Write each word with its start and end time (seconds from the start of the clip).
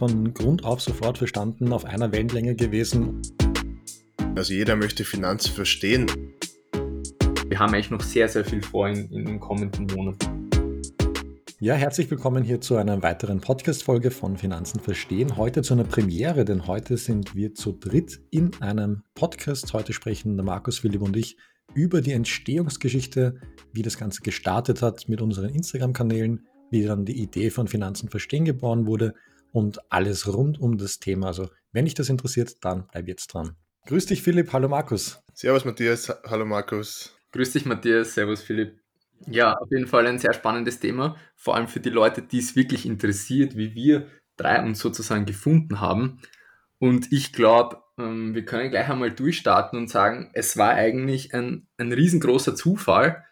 von 0.00 0.32
Grund 0.32 0.64
auf 0.64 0.80
sofort 0.80 1.18
verstanden, 1.18 1.74
auf 1.74 1.84
einer 1.84 2.10
Wellenlänge 2.10 2.54
gewesen. 2.54 3.20
Also 4.34 4.54
jeder 4.54 4.74
möchte 4.74 5.04
Finanzen 5.04 5.52
verstehen. 5.52 6.06
Wir 7.48 7.58
haben 7.58 7.74
eigentlich 7.74 7.90
noch 7.90 8.00
sehr, 8.00 8.26
sehr 8.26 8.46
viel 8.46 8.62
vor 8.62 8.88
in, 8.88 9.10
in 9.10 9.26
den 9.26 9.38
kommenden 9.38 9.86
Monaten. 9.94 10.48
Ja, 11.58 11.74
herzlich 11.74 12.10
willkommen 12.10 12.42
hier 12.42 12.62
zu 12.62 12.76
einer 12.76 13.02
weiteren 13.02 13.42
Podcast-Folge 13.42 14.10
von 14.10 14.38
Finanzen 14.38 14.80
verstehen. 14.80 15.36
Heute 15.36 15.60
zu 15.60 15.74
einer 15.74 15.84
Premiere, 15.84 16.46
denn 16.46 16.66
heute 16.66 16.96
sind 16.96 17.34
wir 17.34 17.52
zu 17.52 17.72
dritt 17.72 18.22
in 18.30 18.52
einem 18.62 19.02
Podcast. 19.14 19.74
Heute 19.74 19.92
sprechen 19.92 20.34
der 20.38 20.46
Markus, 20.46 20.78
Philipp 20.78 21.02
und 21.02 21.14
ich 21.14 21.36
über 21.74 22.00
die 22.00 22.12
Entstehungsgeschichte, 22.12 23.38
wie 23.74 23.82
das 23.82 23.98
Ganze 23.98 24.22
gestartet 24.22 24.80
hat 24.80 25.10
mit 25.10 25.20
unseren 25.20 25.50
Instagram-Kanälen, 25.50 26.46
wie 26.70 26.86
dann 26.86 27.04
die 27.04 27.20
Idee 27.20 27.50
von 27.50 27.68
Finanzen 27.68 28.08
verstehen 28.08 28.46
geboren 28.46 28.86
wurde 28.86 29.14
und 29.52 29.80
alles 29.92 30.32
rund 30.32 30.60
um 30.60 30.78
das 30.78 30.98
Thema. 30.98 31.28
Also, 31.28 31.48
wenn 31.72 31.84
dich 31.84 31.94
das 31.94 32.08
interessiert, 32.08 32.64
dann 32.64 32.86
bleib 32.90 33.08
jetzt 33.08 33.28
dran. 33.28 33.56
Grüß 33.86 34.06
dich, 34.06 34.22
Philipp. 34.22 34.52
Hallo, 34.52 34.68
Markus. 34.68 35.22
Servus, 35.34 35.64
Matthias. 35.64 36.12
Hallo, 36.26 36.44
Markus. 36.44 37.16
Grüß 37.32 37.52
dich, 37.52 37.64
Matthias. 37.64 38.14
Servus, 38.14 38.42
Philipp. 38.42 38.78
Ja, 39.26 39.54
auf 39.54 39.70
jeden 39.70 39.86
Fall 39.86 40.06
ein 40.06 40.18
sehr 40.18 40.32
spannendes 40.32 40.80
Thema, 40.80 41.16
vor 41.36 41.54
allem 41.54 41.68
für 41.68 41.80
die 41.80 41.90
Leute, 41.90 42.22
die 42.22 42.38
es 42.38 42.56
wirklich 42.56 42.86
interessiert, 42.86 43.56
wie 43.56 43.74
wir 43.74 44.06
drei 44.36 44.62
uns 44.62 44.78
sozusagen 44.78 45.26
gefunden 45.26 45.80
haben. 45.80 46.20
Und 46.78 47.12
ich 47.12 47.32
glaube, 47.32 47.82
ähm, 47.98 48.34
wir 48.34 48.44
können 48.44 48.70
gleich 48.70 48.88
einmal 48.88 49.10
durchstarten 49.10 49.78
und 49.78 49.90
sagen, 49.90 50.30
es 50.32 50.56
war 50.56 50.70
eigentlich 50.70 51.34
ein, 51.34 51.68
ein 51.76 51.92
riesengroßer 51.92 52.54
Zufall. 52.54 53.24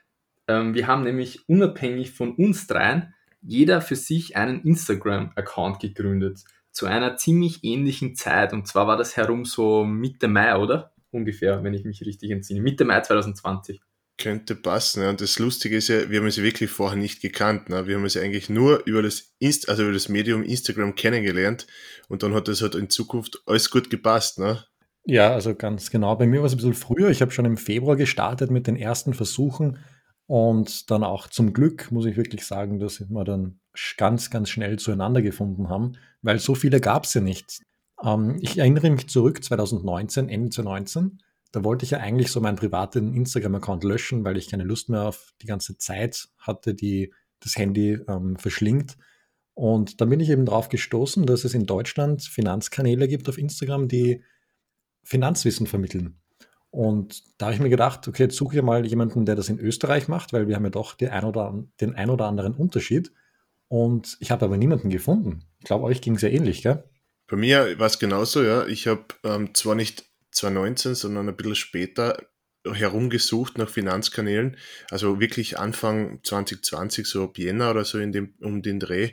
Ähm, 0.46 0.74
wir 0.74 0.86
haben 0.86 1.05
nämlich 1.05 1.48
unabhängig 1.48 2.12
von 2.12 2.34
uns 2.34 2.66
dreien 2.66 3.14
jeder 3.41 3.80
für 3.80 3.97
sich 3.97 4.37
einen 4.37 4.62
Instagram-Account 4.62 5.80
gegründet. 5.80 6.41
Zu 6.70 6.87
einer 6.87 7.16
ziemlich 7.16 7.64
ähnlichen 7.64 8.14
Zeit. 8.14 8.52
Und 8.52 8.69
zwar 8.69 8.87
war 8.87 8.97
das 8.97 9.16
herum 9.16 9.45
so 9.45 9.84
Mitte 9.84 10.28
Mai, 10.28 10.56
oder? 10.56 10.92
Ungefähr, 11.11 11.62
wenn 11.64 11.75
ich 11.75 11.84
mich 11.84 12.03
richtig 12.05 12.30
entsinne. 12.30 12.61
Mitte 12.61 12.84
Mai 12.84 13.00
2020. 13.00 13.80
Könnte 14.19 14.56
passen. 14.56 15.03
Ja. 15.03 15.11
Und 15.11 15.20
das 15.20 15.39
Lustige 15.39 15.77
ist 15.77 15.89
ja, 15.89 16.11
wir 16.11 16.20
haben 16.20 16.30
sie 16.30 16.42
wirklich 16.42 16.70
vorher 16.70 16.98
nicht 16.98 17.22
gekannt. 17.22 17.69
Ne? 17.69 17.86
Wir 17.86 17.97
haben 17.97 18.08
sie 18.08 18.20
eigentlich 18.20 18.50
nur 18.50 18.84
über 18.84 19.00
das 19.00 19.34
Inst 19.39 19.69
also 19.69 19.84
über 19.84 19.92
das 19.92 20.08
Medium 20.08 20.42
Instagram 20.42 20.97
kennengelernt 20.97 21.69
und 22.08 22.25
dann 22.25 22.34
hat 22.34 22.48
das 22.48 22.61
halt 22.61 22.75
in 22.75 22.91
Zukunft 22.91 23.41
alles 23.47 23.70
gut 23.70 23.91
gepasst. 23.91 24.41
Ne? 24.41 24.64
Ja, 25.05 25.33
also 25.33 25.55
ganz 25.55 25.91
genau. 25.91 26.17
Bei 26.17 26.27
mir 26.27 26.41
war 26.41 26.47
es 26.47 26.52
ein 26.52 26.56
bisschen 26.56 26.75
früher. 26.75 27.11
Ich 27.11 27.23
habe 27.23 27.30
schon 27.30 27.45
im 27.45 27.56
Februar 27.56 27.97
gestartet 27.97 28.50
mit 28.50 28.67
den 28.67 28.77
ersten 28.77 29.14
Versuchen 29.14 29.78
und 30.28 30.90
dann 30.90 31.04
auch 31.04 31.26
zum 31.26 31.54
Glück, 31.54 31.90
muss 31.90 32.04
ich 32.04 32.18
wirklich 32.18 32.44
sagen, 32.44 32.78
dass 32.78 33.00
wir 33.00 33.24
dann 33.24 33.60
ganz, 33.96 34.28
ganz 34.28 34.50
schnell 34.50 34.78
zueinander 34.78 35.22
gefunden 35.22 35.70
haben, 35.70 35.94
weil 36.20 36.38
so 36.38 36.54
viele 36.54 36.80
gab 36.82 37.04
es 37.04 37.14
ja 37.14 37.22
nicht. 37.22 37.62
Ähm, 38.04 38.36
ich 38.40 38.58
erinnere 38.58 38.90
mich 38.90 39.08
zurück, 39.08 39.42
2019, 39.42 40.28
Ende 40.28 40.50
2019, 40.50 41.22
da 41.50 41.64
wollte 41.64 41.86
ich 41.86 41.92
ja 41.92 42.00
eigentlich 42.00 42.30
so 42.30 42.42
meinen 42.42 42.56
privaten 42.56 43.14
Instagram-Account 43.14 43.84
löschen, 43.84 44.22
weil 44.22 44.36
ich 44.36 44.50
keine 44.50 44.64
Lust 44.64 44.90
mehr 44.90 45.04
auf 45.04 45.32
die 45.40 45.46
ganze 45.46 45.78
Zeit 45.78 46.28
hatte, 46.36 46.74
die 46.74 47.14
das 47.40 47.56
Handy 47.56 47.98
ähm, 48.06 48.36
verschlingt. 48.36 48.98
Und 49.54 50.02
dann 50.02 50.10
bin 50.10 50.20
ich 50.20 50.28
eben 50.28 50.44
darauf 50.44 50.68
gestoßen, 50.68 51.24
dass 51.24 51.44
es 51.44 51.54
in 51.54 51.64
Deutschland 51.64 52.22
Finanzkanäle 52.22 53.08
gibt 53.08 53.30
auf 53.30 53.38
Instagram, 53.38 53.88
die 53.88 54.22
Finanzwissen 55.04 55.66
vermitteln. 55.66 56.20
Und 56.70 57.22
da 57.38 57.47
habe 57.47 57.55
ich 57.55 57.61
mir 57.61 57.70
gedacht, 57.70 58.06
okay, 58.08 58.24
jetzt 58.24 58.36
suche 58.36 58.56
ich 58.56 58.62
mal 58.62 58.84
jemanden, 58.84 59.24
der 59.24 59.36
das 59.36 59.48
in 59.48 59.58
Österreich 59.58 60.08
macht, 60.08 60.33
weil 60.33 60.48
wir 60.48 60.56
haben 60.56 60.64
ja 60.64 60.70
doch 60.70 60.94
den 60.94 61.08
ein 61.08 61.24
oder, 61.24 61.64
den 61.80 61.94
ein 61.94 62.11
oder 62.11 62.27
anderen 62.27 62.55
Unterschied. 62.55 63.11
Und 63.69 64.16
ich 64.20 64.30
habe 64.30 64.44
aber 64.44 64.56
niemanden 64.56 64.91
gefunden. 64.91 65.44
Ich 65.58 65.64
glaube, 65.64 65.84
euch 65.84 66.00
ging 66.00 66.16
es 66.16 66.22
ja 66.22 66.28
ähnlich, 66.28 66.62
gell? 66.62 66.84
Bei 67.27 67.36
mir 67.36 67.78
war 67.78 67.86
es 67.86 67.98
genauso, 67.98 68.42
ja. 68.42 68.66
Ich 68.66 68.86
habe 68.86 69.05
ähm, 69.24 69.55
zwar 69.55 69.74
nicht 69.74 70.05
2019, 70.33 70.94
sondern 70.94 71.28
ein 71.28 71.36
bisschen 71.36 71.55
später 71.55 72.19
herumgesucht 72.64 73.58
nach 73.58 73.68
Finanzkanälen. 73.68 74.56
Also 74.90 75.20
wirklich 75.20 75.58
Anfang 75.58 76.20
2020, 76.23 77.06
so 77.06 77.24
ab 77.24 77.39
Jänner 77.39 77.70
oder 77.70 77.85
so 77.85 77.98
in 77.98 78.12
dem, 78.12 78.35
um 78.40 78.62
den 78.62 78.80
Dreh. 78.80 79.12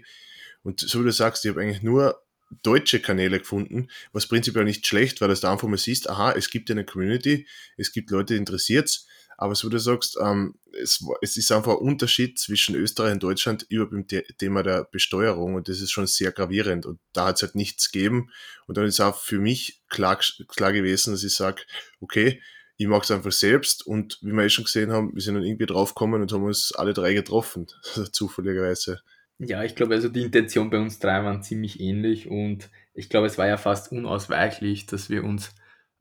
Und 0.64 0.80
so 0.80 1.00
wie 1.00 1.06
du 1.06 1.12
sagst, 1.12 1.46
ich 1.46 1.52
habe 1.52 1.62
eigentlich 1.62 1.84
nur 1.84 2.25
deutsche 2.64 3.00
Kanäle 3.00 3.40
gefunden, 3.40 3.90
was 4.12 4.28
prinzipiell 4.28 4.66
nicht 4.66 4.86
schlecht 4.86 5.22
war, 5.22 5.28
dass 5.28 5.42
du 5.42 5.48
einfach 5.48 5.68
mal 5.68 5.78
siehst, 5.78 6.10
aha, 6.10 6.32
es 6.34 6.50
gibt 6.50 6.70
eine 6.72 6.86
Community, 6.86 7.48
es 7.78 7.92
gibt 7.92 8.12
Leute, 8.12 8.34
die 8.34 8.40
interessiert's, 8.40 9.08
aber 9.38 9.56
so 9.56 9.68
wie 9.68 9.72
du 9.72 9.80
sagst, 9.80 10.18
ähm, 10.22 10.56
es, 10.72 11.04
es 11.22 11.38
ist 11.38 11.52
einfach 11.52 11.74
ein 11.74 11.78
Unterschied 11.78 12.40
zwischen 12.40 12.76
Österreich 12.76 13.14
und 13.14 13.24
Deutschland 13.24 13.66
über 13.70 13.86
dem 13.86 14.08
Thema 14.08 14.64
der 14.64 14.86
Besteuerung 14.86 15.56
und 15.56 15.68
das 15.68 15.82
ist 15.82 15.92
schon 15.92 16.08
sehr 16.08 16.32
gravierend 16.32 16.86
und 16.86 17.00
da 17.14 17.28
hat 17.28 17.38
es 17.38 17.42
halt 17.42 17.56
nichts 17.56 17.92
gegeben 17.92 18.30
und 18.68 18.78
dann 18.78 18.86
ist 18.86 19.02
auch 19.02 19.22
für 19.22 19.40
mich 19.40 19.82
klar, 19.90 20.20
klar 20.48 20.72
gewesen, 20.72 21.12
dass 21.12 21.24
ich 21.24 21.34
sage, 21.34 21.64
okay, 22.00 22.42
ich 22.78 22.88
mag 22.88 23.04
es 23.04 23.12
einfach 23.12 23.32
selbst 23.32 23.86
und 23.86 24.20
wie 24.22 24.32
wir 24.32 24.44
eh 24.44 24.50
schon 24.50 24.66
gesehen 24.66 24.92
haben, 24.92 25.14
wir 25.14 25.22
sind 25.22 25.36
dann 25.36 25.44
irgendwie 25.44 25.66
draufgekommen 25.66 26.22
und 26.22 26.32
haben 26.32 26.44
uns 26.44 26.74
alle 26.74 26.94
drei 26.94 27.14
getroffen, 27.14 27.68
zufälligerweise. 28.12 29.02
Ja, 29.38 29.64
ich 29.64 29.76
glaube, 29.76 29.96
also 29.96 30.08
die 30.08 30.22
Intention 30.24 30.70
bei 30.70 30.78
uns 30.78 31.00
drei 31.00 31.24
waren 31.24 31.44
ziemlich 31.44 31.80
ähnlich 31.82 32.30
und 32.30 32.70
ich 32.94 33.10
glaube, 33.10 33.28
es 33.28 33.38
war 33.38 33.48
ja 33.48 33.58
fast 33.58 33.92
unausweichlich, 33.92 34.86
dass 34.86 35.10
wir 35.10 35.26
uns 35.26 35.54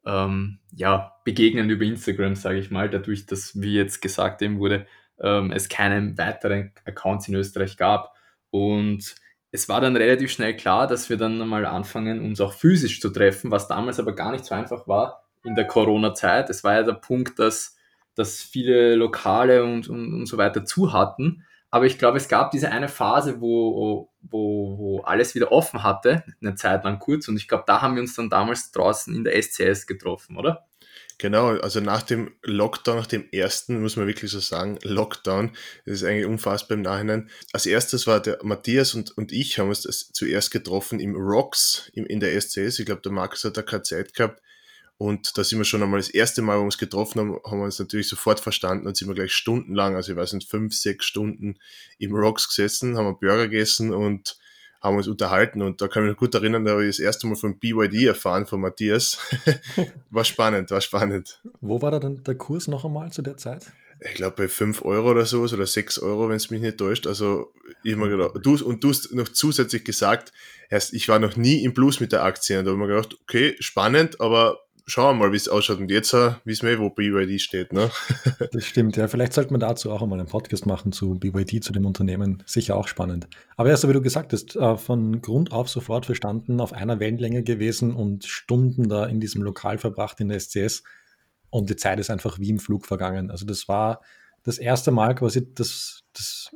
ähm, 0.06 0.60
ja, 0.72 1.16
begegnen 1.24 1.70
über 1.70 1.84
Instagram, 1.84 2.36
sage 2.36 2.58
ich 2.58 2.70
mal, 2.70 2.88
dadurch, 2.88 3.26
dass, 3.26 3.60
wie 3.60 3.74
jetzt 3.74 4.00
gesagt 4.00 4.42
eben 4.42 4.58
wurde, 4.58 4.86
ähm, 5.20 5.50
es 5.50 5.68
keinen 5.68 6.16
weiteren 6.18 6.72
Accounts 6.84 7.28
in 7.28 7.34
Österreich 7.34 7.76
gab. 7.76 8.14
Und 8.50 9.14
es 9.50 9.68
war 9.68 9.80
dann 9.80 9.96
relativ 9.96 10.30
schnell 10.30 10.56
klar, 10.56 10.86
dass 10.86 11.10
wir 11.10 11.16
dann 11.16 11.38
mal 11.48 11.66
anfangen, 11.66 12.24
uns 12.24 12.40
auch 12.40 12.52
physisch 12.52 13.00
zu 13.00 13.10
treffen, 13.10 13.50
was 13.50 13.68
damals 13.68 13.98
aber 13.98 14.14
gar 14.14 14.32
nicht 14.32 14.44
so 14.44 14.54
einfach 14.54 14.86
war 14.86 15.24
in 15.42 15.54
der 15.54 15.66
Corona-Zeit. 15.66 16.50
Es 16.50 16.64
war 16.64 16.74
ja 16.74 16.82
der 16.82 16.94
Punkt, 16.94 17.38
dass, 17.38 17.76
dass 18.14 18.42
viele 18.42 18.94
Lokale 18.94 19.64
und, 19.64 19.88
und, 19.88 20.12
und 20.14 20.26
so 20.26 20.38
weiter 20.38 20.64
zu 20.64 20.92
hatten. 20.92 21.44
Aber 21.74 21.86
ich 21.86 21.98
glaube, 21.98 22.18
es 22.18 22.28
gab 22.28 22.52
diese 22.52 22.70
eine 22.70 22.86
Phase, 22.86 23.40
wo, 23.40 24.08
wo, 24.20 24.78
wo 24.78 25.00
alles 25.00 25.34
wieder 25.34 25.50
offen 25.50 25.82
hatte, 25.82 26.22
eine 26.40 26.54
Zeit 26.54 26.84
lang 26.84 27.00
kurz. 27.00 27.26
Und 27.26 27.36
ich 27.36 27.48
glaube, 27.48 27.64
da 27.66 27.82
haben 27.82 27.96
wir 27.96 28.00
uns 28.00 28.14
dann 28.14 28.30
damals 28.30 28.70
draußen 28.70 29.12
in 29.12 29.24
der 29.24 29.42
SCS 29.42 29.88
getroffen, 29.88 30.36
oder? 30.36 30.68
Genau, 31.18 31.48
also 31.48 31.80
nach 31.80 32.02
dem 32.02 32.32
Lockdown, 32.44 32.98
nach 32.98 33.08
dem 33.08 33.28
ersten, 33.32 33.80
muss 33.80 33.96
man 33.96 34.06
wirklich 34.06 34.30
so 34.30 34.38
sagen, 34.38 34.78
Lockdown, 34.84 35.50
das 35.84 35.94
ist 35.94 36.04
eigentlich 36.04 36.26
unfassbar 36.26 36.76
im 36.76 36.82
Nachhinein. 36.82 37.28
Als 37.52 37.66
erstes 37.66 38.06
war 38.06 38.20
der 38.20 38.38
Matthias 38.44 38.94
und, 38.94 39.10
und 39.18 39.32
ich 39.32 39.58
haben 39.58 39.68
uns 39.68 39.82
das 39.82 40.12
zuerst 40.12 40.52
getroffen 40.52 41.00
im 41.00 41.16
Rocks 41.16 41.90
im, 41.92 42.06
in 42.06 42.20
der 42.20 42.40
SCS. 42.40 42.78
Ich 42.78 42.86
glaube, 42.86 43.02
der 43.02 43.10
Markus 43.10 43.42
hat 43.42 43.56
da 43.56 43.62
keine 43.62 43.82
Zeit 43.82 44.14
gehabt. 44.14 44.40
Und 44.96 45.36
da 45.36 45.42
sind 45.42 45.58
wir 45.58 45.64
schon 45.64 45.82
einmal 45.82 45.98
das 45.98 46.08
erste 46.08 46.40
Mal, 46.40 46.56
wo 46.56 46.60
wir 46.60 46.66
uns 46.66 46.78
getroffen 46.78 47.20
haben, 47.20 47.40
haben 47.44 47.58
wir 47.58 47.64
uns 47.64 47.78
natürlich 47.78 48.08
sofort 48.08 48.38
verstanden 48.38 48.86
und 48.86 48.96
sind 48.96 49.08
wir 49.08 49.14
gleich 49.14 49.32
stundenlang, 49.32 49.96
also 49.96 50.12
ich 50.12 50.18
weiß 50.18 50.34
nicht, 50.34 50.48
fünf, 50.48 50.74
sechs 50.74 51.06
Stunden 51.06 51.58
im 51.98 52.14
Rocks 52.14 52.48
gesessen, 52.48 52.96
haben 52.96 53.06
einen 53.06 53.18
Burger 53.18 53.48
gegessen 53.48 53.92
und 53.92 54.38
haben 54.84 54.96
uns 54.96 55.08
unterhalten. 55.08 55.62
Und 55.62 55.80
da 55.80 55.88
kann 55.88 56.04
ich 56.04 56.10
mich 56.10 56.18
gut 56.18 56.34
erinnern, 56.34 56.64
da 56.64 56.72
habe 56.72 56.84
ich 56.84 56.96
das 56.96 57.00
erste 57.00 57.26
Mal 57.26 57.36
von 57.36 57.58
BYD 57.58 58.06
erfahren, 58.06 58.46
von 58.46 58.60
Matthias. 58.60 59.18
war 60.10 60.24
spannend, 60.24 60.70
war 60.70 60.80
spannend. 60.82 61.40
Wo 61.60 61.80
war 61.80 61.90
da 61.90 61.98
dann 61.98 62.22
der 62.22 62.36
Kurs 62.36 62.68
noch 62.68 62.84
einmal 62.84 63.10
zu 63.10 63.22
der 63.22 63.38
Zeit? 63.38 63.72
Ich 64.00 64.14
glaube 64.14 64.36
bei 64.36 64.48
5 64.48 64.84
Euro 64.84 65.12
oder 65.12 65.24
so 65.24 65.42
oder 65.42 65.66
6 65.66 66.00
Euro, 66.00 66.28
wenn 66.28 66.36
es 66.36 66.50
mich 66.50 66.60
nicht 66.60 66.76
täuscht. 66.76 67.06
Also 67.06 67.52
ich 67.82 67.92
habe 67.92 68.04
mir 68.04 68.16
gedacht, 68.16 68.34
du, 68.42 68.62
und 68.64 68.84
du 68.84 68.90
hast 68.90 69.12
noch 69.14 69.30
zusätzlich 69.30 69.84
gesagt, 69.84 70.32
erst 70.68 70.92
ich 70.92 71.08
war 71.08 71.18
noch 71.18 71.36
nie 71.36 71.64
im 71.64 71.72
Plus 71.72 72.00
mit 72.00 72.12
der 72.12 72.22
Aktie. 72.22 72.58
Und 72.58 72.66
da 72.66 72.72
habe 72.72 72.82
ich 72.82 72.86
mir 72.86 72.94
gedacht, 72.94 73.16
okay, 73.22 73.56
spannend, 73.60 74.20
aber 74.20 74.63
schauen 74.86 75.16
wir 75.16 75.26
mal, 75.26 75.32
wie 75.32 75.36
es 75.36 75.48
ausschaut. 75.48 75.78
Und 75.78 75.90
jetzt 75.90 76.12
äh, 76.12 76.32
wissen 76.44 76.68
wir, 76.68 76.78
wo 76.78 76.90
BYD 76.90 77.40
steht. 77.40 77.72
Ne? 77.72 77.90
das 78.52 78.64
stimmt, 78.64 78.96
ja. 78.96 79.08
Vielleicht 79.08 79.32
sollte 79.32 79.52
man 79.52 79.60
dazu 79.60 79.90
auch 79.90 80.02
einmal 80.02 80.18
einen 80.18 80.28
Podcast 80.28 80.66
machen 80.66 80.92
zu 80.92 81.14
BYD, 81.14 81.64
zu 81.64 81.72
dem 81.72 81.86
Unternehmen. 81.86 82.42
Sicher 82.46 82.76
auch 82.76 82.88
spannend. 82.88 83.26
Aber 83.56 83.70
ja, 83.70 83.76
so 83.76 83.88
wie 83.88 83.92
du 83.92 84.02
gesagt 84.02 84.32
hast, 84.32 84.56
äh, 84.56 84.76
von 84.76 85.22
Grund 85.22 85.52
auf 85.52 85.68
sofort 85.68 86.06
verstanden, 86.06 86.60
auf 86.60 86.72
einer 86.72 87.00
Wellenlänge 87.00 87.42
gewesen 87.42 87.94
und 87.94 88.24
Stunden 88.24 88.88
da 88.88 89.06
in 89.06 89.20
diesem 89.20 89.42
Lokal 89.42 89.78
verbracht 89.78 90.20
in 90.20 90.28
der 90.28 90.38
SCS. 90.40 90.82
Und 91.50 91.70
die 91.70 91.76
Zeit 91.76 91.98
ist 91.98 92.10
einfach 92.10 92.38
wie 92.38 92.50
im 92.50 92.58
Flug 92.58 92.84
vergangen. 92.86 93.30
Also 93.30 93.46
das 93.46 93.68
war 93.68 94.00
das 94.42 94.58
erste 94.58 94.90
Mal 94.90 95.14
quasi, 95.14 95.54
dass, 95.54 96.02
dass, 96.12 96.50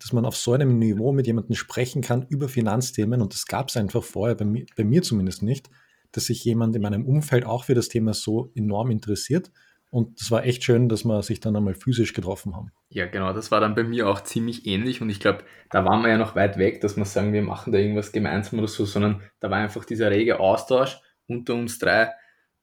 dass 0.00 0.12
man 0.12 0.24
auf 0.24 0.36
so 0.36 0.52
einem 0.52 0.78
Niveau 0.78 1.12
mit 1.12 1.28
jemandem 1.28 1.54
sprechen 1.54 2.02
kann 2.02 2.26
über 2.28 2.48
Finanzthemen. 2.48 3.20
Und 3.20 3.34
das 3.34 3.46
gab 3.46 3.68
es 3.68 3.76
einfach 3.76 4.02
vorher, 4.02 4.34
bei 4.34 4.44
mir, 4.44 4.66
bei 4.76 4.82
mir 4.82 5.02
zumindest 5.02 5.42
nicht 5.42 5.70
dass 6.12 6.26
sich 6.26 6.44
jemand 6.44 6.74
in 6.76 6.82
meinem 6.82 7.06
Umfeld 7.06 7.44
auch 7.44 7.64
für 7.64 7.74
das 7.74 7.88
Thema 7.88 8.14
so 8.14 8.50
enorm 8.54 8.90
interessiert. 8.90 9.50
Und 9.90 10.20
es 10.20 10.30
war 10.30 10.44
echt 10.44 10.62
schön, 10.62 10.88
dass 10.88 11.04
wir 11.04 11.22
sich 11.22 11.40
dann 11.40 11.56
einmal 11.56 11.74
physisch 11.74 12.12
getroffen 12.12 12.54
haben. 12.54 12.70
Ja, 12.90 13.06
genau, 13.06 13.32
das 13.32 13.50
war 13.50 13.60
dann 13.60 13.74
bei 13.74 13.82
mir 13.82 14.08
auch 14.08 14.20
ziemlich 14.20 14.66
ähnlich. 14.66 15.02
Und 15.02 15.10
ich 15.10 15.18
glaube, 15.18 15.44
da 15.70 15.84
waren 15.84 16.02
wir 16.02 16.10
ja 16.10 16.18
noch 16.18 16.36
weit 16.36 16.58
weg, 16.58 16.80
dass 16.80 16.96
wir 16.96 17.04
sagen, 17.04 17.32
wir 17.32 17.42
machen 17.42 17.72
da 17.72 17.78
irgendwas 17.78 18.12
gemeinsam 18.12 18.60
oder 18.60 18.68
so, 18.68 18.84
sondern 18.84 19.22
da 19.40 19.50
war 19.50 19.58
einfach 19.58 19.84
dieser 19.84 20.10
rege 20.10 20.38
Austausch 20.38 21.00
unter 21.26 21.54
uns 21.54 21.78
drei 21.78 22.10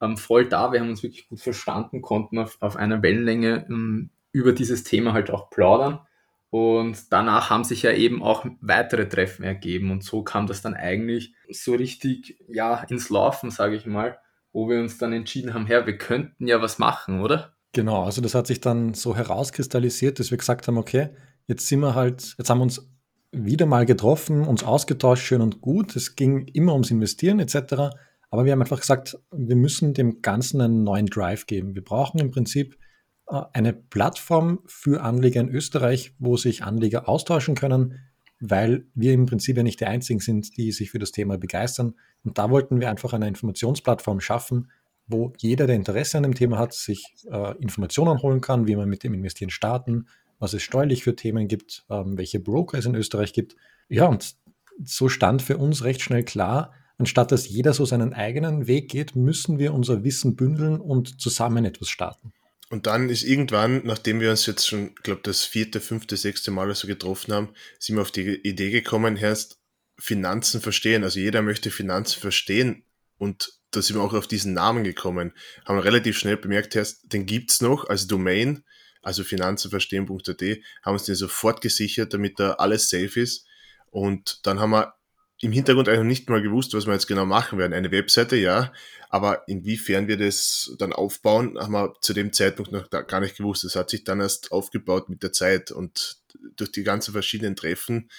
ähm, 0.01 0.17
voll 0.17 0.47
da. 0.47 0.71
Wir 0.71 0.79
haben 0.79 0.89
uns 0.89 1.03
wirklich 1.03 1.27
gut 1.27 1.39
verstanden, 1.39 2.01
konnten 2.01 2.39
auf, 2.39 2.57
auf 2.61 2.75
einer 2.75 3.01
Wellenlänge 3.01 3.65
ähm, 3.69 4.09
über 4.31 4.53
dieses 4.53 4.83
Thema 4.83 5.13
halt 5.13 5.31
auch 5.31 5.50
plaudern. 5.50 6.00
Und 6.49 7.11
danach 7.11 7.49
haben 7.49 7.63
sich 7.63 7.83
ja 7.83 7.91
eben 7.91 8.23
auch 8.23 8.45
weitere 8.61 9.07
Treffen 9.07 9.44
ergeben. 9.44 9.91
Und 9.91 10.03
so 10.03 10.23
kam 10.23 10.47
das 10.47 10.61
dann 10.61 10.75
eigentlich 10.75 11.35
so 11.49 11.73
richtig 11.73 12.39
ja, 12.47 12.83
ins 12.89 13.09
Laufen, 13.09 13.51
sage 13.51 13.75
ich 13.75 13.85
mal, 13.85 14.17
wo 14.53 14.69
wir 14.69 14.79
uns 14.79 14.97
dann 14.97 15.13
entschieden 15.13 15.53
haben, 15.53 15.65
Herr, 15.67 15.85
wir 15.85 15.97
könnten 15.97 16.47
ja 16.47 16.61
was 16.61 16.79
machen, 16.79 17.21
oder? 17.21 17.53
Genau, 17.73 18.03
also 18.03 18.21
das 18.21 18.33
hat 18.33 18.47
sich 18.47 18.61
dann 18.61 18.94
so 18.94 19.15
herauskristallisiert, 19.15 20.19
dass 20.19 20.31
wir 20.31 20.38
gesagt 20.38 20.67
haben, 20.67 20.77
okay, 20.77 21.09
jetzt 21.47 21.67
sind 21.67 21.81
wir 21.81 21.95
halt, 21.95 22.35
jetzt 22.38 22.50
haben 22.50 22.59
wir 22.59 22.63
uns 22.63 22.89
wieder 23.31 23.65
mal 23.65 23.85
getroffen, 23.85 24.47
uns 24.47 24.63
ausgetauscht, 24.63 25.23
schön 25.23 25.41
und 25.41 25.61
gut. 25.61 25.95
Es 25.95 26.15
ging 26.15 26.47
immer 26.53 26.73
ums 26.73 26.91
Investieren 26.91 27.39
etc. 27.39 27.93
Aber 28.29 28.45
wir 28.45 28.51
haben 28.53 28.61
einfach 28.61 28.79
gesagt, 28.79 29.17
wir 29.31 29.55
müssen 29.55 29.93
dem 29.93 30.21
Ganzen 30.21 30.61
einen 30.61 30.83
neuen 30.83 31.07
Drive 31.07 31.45
geben. 31.45 31.75
Wir 31.75 31.83
brauchen 31.83 32.19
im 32.19 32.31
Prinzip 32.31 32.77
eine 33.27 33.74
Plattform 33.74 34.59
für 34.65 35.01
Anleger 35.01 35.41
in 35.41 35.50
Österreich, 35.50 36.13
wo 36.18 36.38
sich 36.38 36.63
Anleger 36.63 37.09
austauschen 37.09 37.56
können, 37.56 38.00
weil 38.39 38.85
wir 38.94 39.13
im 39.13 39.25
Prinzip 39.25 39.57
ja 39.57 39.63
nicht 39.63 39.81
die 39.81 39.85
einzigen 39.85 40.19
sind, 40.19 40.56
die 40.57 40.71
sich 40.71 40.91
für 40.91 41.00
das 41.00 41.12
Thema 41.12 41.38
begeistern. 41.38 41.95
Und 42.24 42.38
da 42.38 42.50
wollten 42.50 42.79
wir 42.79 42.89
einfach 42.89 43.13
eine 43.13 43.27
Informationsplattform 43.27 44.21
schaffen, 44.21 44.71
wo 45.07 45.33
jeder, 45.38 45.68
der 45.68 45.75
Interesse 45.75 46.18
an 46.18 46.24
dem 46.24 46.35
Thema 46.35 46.57
hat, 46.57 46.74
sich 46.74 47.15
äh, 47.29 47.57
Informationen 47.57 48.21
holen 48.21 48.41
kann, 48.41 48.68
wie 48.68 48.75
man 48.75 48.89
mit 48.89 49.03
dem 49.03 49.13
Investieren 49.13 49.50
starten, 49.50 50.07
was 50.39 50.53
es 50.53 50.62
steuerlich 50.62 51.03
für 51.03 51.15
Themen 51.15 51.47
gibt, 51.47 51.85
ähm, 51.89 52.18
welche 52.18 52.39
Broker 52.39 52.77
es 52.77 52.85
in 52.85 52.95
Österreich 52.95 53.33
gibt. 53.33 53.56
Ja, 53.89 54.06
und 54.06 54.35
so 54.83 55.09
stand 55.09 55.41
für 55.41 55.57
uns 55.57 55.83
recht 55.83 56.01
schnell 56.01 56.24
klar, 56.24 56.74
anstatt 56.97 57.31
dass 57.31 57.47
jeder 57.47 57.74
so 57.74 57.85
seinen 57.85 58.13
eigenen 58.13 58.68
Weg 58.68 58.89
geht, 58.89 59.15
müssen 59.15 59.59
wir 59.59 59.74
unser 59.74 60.03
Wissen 60.03 60.35
bündeln 60.35 60.79
und 60.79 61.19
zusammen 61.21 61.65
etwas 61.65 61.89
starten. 61.89 62.33
Und 62.69 62.85
dann 62.85 63.09
ist 63.09 63.23
irgendwann, 63.23 63.85
nachdem 63.85 64.19
wir 64.19 64.29
uns 64.29 64.45
jetzt 64.45 64.67
schon, 64.67 64.93
glaube 64.95 65.21
das 65.23 65.45
vierte, 65.45 65.79
fünfte, 65.79 66.17
sechste 66.17 66.51
Mal 66.51 66.65
oder 66.65 66.75
so 66.75 66.87
getroffen 66.87 67.33
haben, 67.33 67.53
sind 67.79 67.95
wir 67.95 68.01
auf 68.01 68.11
die 68.11 68.35
Idee 68.41 68.71
gekommen, 68.71 69.15
erst 69.15 69.59
Finanzen 69.97 70.61
verstehen. 70.61 71.03
Also 71.03 71.19
jeder 71.19 71.41
möchte 71.41 71.71
Finanzen 71.71 72.19
verstehen 72.19 72.83
und 73.17 73.53
da 73.71 73.81
sind 73.81 73.95
wir 73.95 74.03
auch 74.03 74.13
auf 74.13 74.27
diesen 74.27 74.53
Namen 74.53 74.83
gekommen. 74.83 75.33
Haben 75.65 75.79
relativ 75.79 76.17
schnell 76.17 76.37
bemerkt, 76.37 76.75
erst, 76.75 77.13
den 77.13 77.25
gibt's 77.25 77.61
noch 77.61 77.87
als 77.89 78.07
Domain, 78.07 78.63
also 79.01 79.23
finanzenverstehen.at, 79.23 80.41
haben 80.83 80.93
uns 80.93 81.03
den 81.03 81.15
sofort 81.15 81.61
gesichert, 81.61 82.13
damit 82.13 82.39
da 82.39 82.53
alles 82.53 82.89
safe 82.89 83.19
ist. 83.19 83.45
Und 83.89 84.45
dann 84.45 84.59
haben 84.59 84.71
wir 84.71 84.96
im 85.39 85.51
Hintergrund 85.51 85.88
eigentlich 85.88 86.19
nicht 86.19 86.30
mal 86.30 86.42
gewusst, 86.42 86.74
was 86.74 86.88
wir 86.88 86.94
jetzt 86.94 87.07
genau 87.07 87.25
machen 87.25 87.60
werden. 87.60 87.74
Eine 87.74 87.92
Webseite, 87.92 88.36
ja, 88.36 88.72
aber 89.10 89.48
inwiefern 89.48 90.07
wir 90.07 90.18
das 90.18 90.75
dann 90.80 90.94
aufbauen, 90.94 91.57
haben 91.60 91.74
wir 91.74 91.94
zu 92.01 92.13
dem 92.13 92.34
Zeitpunkt 92.34 92.72
noch 92.72 92.89
gar 92.89 93.19
nicht 93.19 93.38
gewusst. 93.38 93.63
Das 93.63 93.75
hat 93.75 93.89
sich 93.89 94.04
dann 94.04 94.19
erst 94.19 94.51
aufgebaut 94.51 95.10
mit 95.10 95.24
der 95.24 95.31
Zeit 95.31 95.72
und 95.72 96.18
durch 96.56 96.72
die 96.72 96.84
ganzen 96.84 97.12
verschiedenen 97.12 97.56
Treffen 97.56 98.10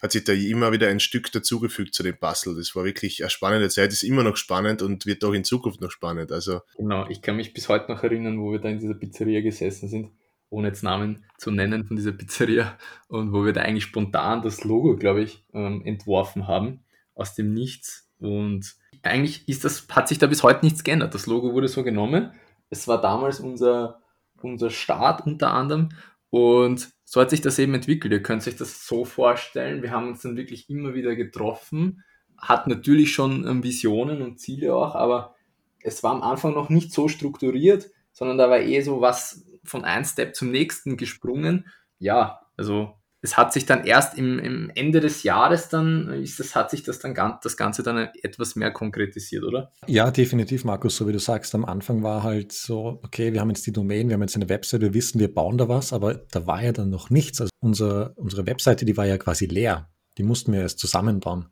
hat 0.00 0.12
sich 0.12 0.24
da 0.24 0.32
immer 0.32 0.70
wieder 0.72 0.88
ein 0.88 1.00
Stück 1.00 1.32
dazugefügt 1.32 1.92
zu 1.92 2.02
dem 2.02 2.16
Puzzle. 2.16 2.54
Das 2.56 2.74
war 2.76 2.84
wirklich 2.84 3.20
eine 3.22 3.30
spannende 3.30 3.68
Zeit, 3.68 3.92
ist 3.92 4.04
immer 4.04 4.22
noch 4.22 4.36
spannend 4.36 4.80
und 4.80 5.06
wird 5.06 5.24
auch 5.24 5.32
in 5.32 5.44
Zukunft 5.44 5.80
noch 5.80 5.90
spannend. 5.90 6.30
Also 6.30 6.60
genau, 6.76 7.08
ich 7.08 7.20
kann 7.20 7.36
mich 7.36 7.52
bis 7.52 7.68
heute 7.68 7.90
noch 7.90 8.02
erinnern, 8.02 8.38
wo 8.38 8.52
wir 8.52 8.60
da 8.60 8.68
in 8.68 8.78
dieser 8.78 8.94
Pizzeria 8.94 9.40
gesessen 9.40 9.88
sind, 9.88 10.12
ohne 10.50 10.68
jetzt 10.68 10.82
Namen 10.82 11.24
zu 11.36 11.50
nennen 11.50 11.84
von 11.84 11.96
dieser 11.96 12.12
Pizzeria 12.12 12.76
und 13.08 13.32
wo 13.32 13.44
wir 13.44 13.52
da 13.52 13.62
eigentlich 13.62 13.84
spontan 13.84 14.42
das 14.42 14.64
Logo, 14.64 14.96
glaube 14.96 15.22
ich, 15.22 15.44
ähm, 15.52 15.82
entworfen 15.84 16.48
haben 16.48 16.84
aus 17.14 17.34
dem 17.34 17.52
Nichts 17.52 18.10
und 18.18 18.76
eigentlich 19.02 19.48
ist 19.48 19.64
das, 19.64 19.86
hat 19.90 20.08
sich 20.08 20.18
da 20.18 20.26
bis 20.26 20.42
heute 20.42 20.64
nichts 20.64 20.82
geändert. 20.84 21.14
Das 21.14 21.26
Logo 21.26 21.52
wurde 21.52 21.68
so 21.68 21.84
genommen. 21.84 22.32
Es 22.70 22.88
war 22.88 23.00
damals 23.00 23.40
unser, 23.40 24.00
unser 24.42 24.70
Start 24.70 25.26
unter 25.26 25.52
anderem 25.52 25.90
und 26.30 26.90
so 27.04 27.20
hat 27.20 27.30
sich 27.30 27.40
das 27.40 27.58
eben 27.58 27.74
entwickelt. 27.74 28.12
Ihr 28.12 28.22
könnt 28.22 28.46
euch 28.46 28.56
das 28.56 28.86
so 28.86 29.04
vorstellen. 29.04 29.82
Wir 29.82 29.92
haben 29.92 30.08
uns 30.08 30.20
dann 30.22 30.36
wirklich 30.36 30.68
immer 30.68 30.94
wieder 30.94 31.16
getroffen, 31.16 32.04
hat 32.36 32.66
natürlich 32.66 33.12
schon 33.12 33.46
ähm, 33.46 33.62
Visionen 33.64 34.22
und 34.22 34.38
Ziele 34.38 34.74
auch, 34.74 34.94
aber 34.94 35.34
es 35.80 36.02
war 36.02 36.12
am 36.12 36.22
Anfang 36.22 36.54
noch 36.54 36.68
nicht 36.68 36.92
so 36.92 37.08
strukturiert, 37.08 37.90
sondern 38.12 38.36
da 38.36 38.50
war 38.50 38.60
eh 38.60 38.80
so 38.80 39.00
was 39.00 39.44
von 39.68 39.84
einem 39.84 40.04
Step 40.04 40.34
zum 40.34 40.50
nächsten 40.50 40.96
gesprungen. 40.96 41.66
Ja, 41.98 42.40
also 42.56 42.98
es 43.20 43.36
hat 43.36 43.52
sich 43.52 43.66
dann 43.66 43.84
erst 43.84 44.16
im, 44.16 44.38
im, 44.38 44.70
Ende 44.74 45.00
des 45.00 45.24
Jahres 45.24 45.68
dann, 45.68 46.08
ist 46.22 46.38
das, 46.38 46.54
hat 46.54 46.70
sich 46.70 46.84
das 46.84 47.00
dann 47.00 47.14
das 47.42 47.56
Ganze 47.56 47.82
dann 47.82 48.08
etwas 48.22 48.54
mehr 48.54 48.70
konkretisiert, 48.70 49.42
oder? 49.42 49.72
Ja, 49.86 50.10
definitiv, 50.12 50.64
Markus, 50.64 50.96
so 50.96 51.08
wie 51.08 51.12
du 51.12 51.18
sagst, 51.18 51.54
am 51.54 51.64
Anfang 51.64 52.04
war 52.04 52.22
halt 52.22 52.52
so, 52.52 53.00
okay, 53.02 53.32
wir 53.32 53.40
haben 53.40 53.50
jetzt 53.50 53.66
die 53.66 53.72
Domain, 53.72 54.08
wir 54.08 54.14
haben 54.14 54.22
jetzt 54.22 54.36
eine 54.36 54.48
Website, 54.48 54.82
wir 54.82 54.94
wissen, 54.94 55.18
wir 55.18 55.34
bauen 55.34 55.58
da 55.58 55.68
was, 55.68 55.92
aber 55.92 56.14
da 56.14 56.46
war 56.46 56.62
ja 56.62 56.70
dann 56.70 56.90
noch 56.90 57.10
nichts. 57.10 57.40
Also 57.40 57.50
unser, 57.58 58.12
unsere 58.16 58.46
Webseite, 58.46 58.84
die 58.84 58.96
war 58.96 59.06
ja 59.06 59.18
quasi 59.18 59.46
leer. 59.46 59.90
Die 60.16 60.22
mussten 60.22 60.52
wir 60.52 60.60
erst 60.60 60.78
zusammenbauen. 60.78 61.48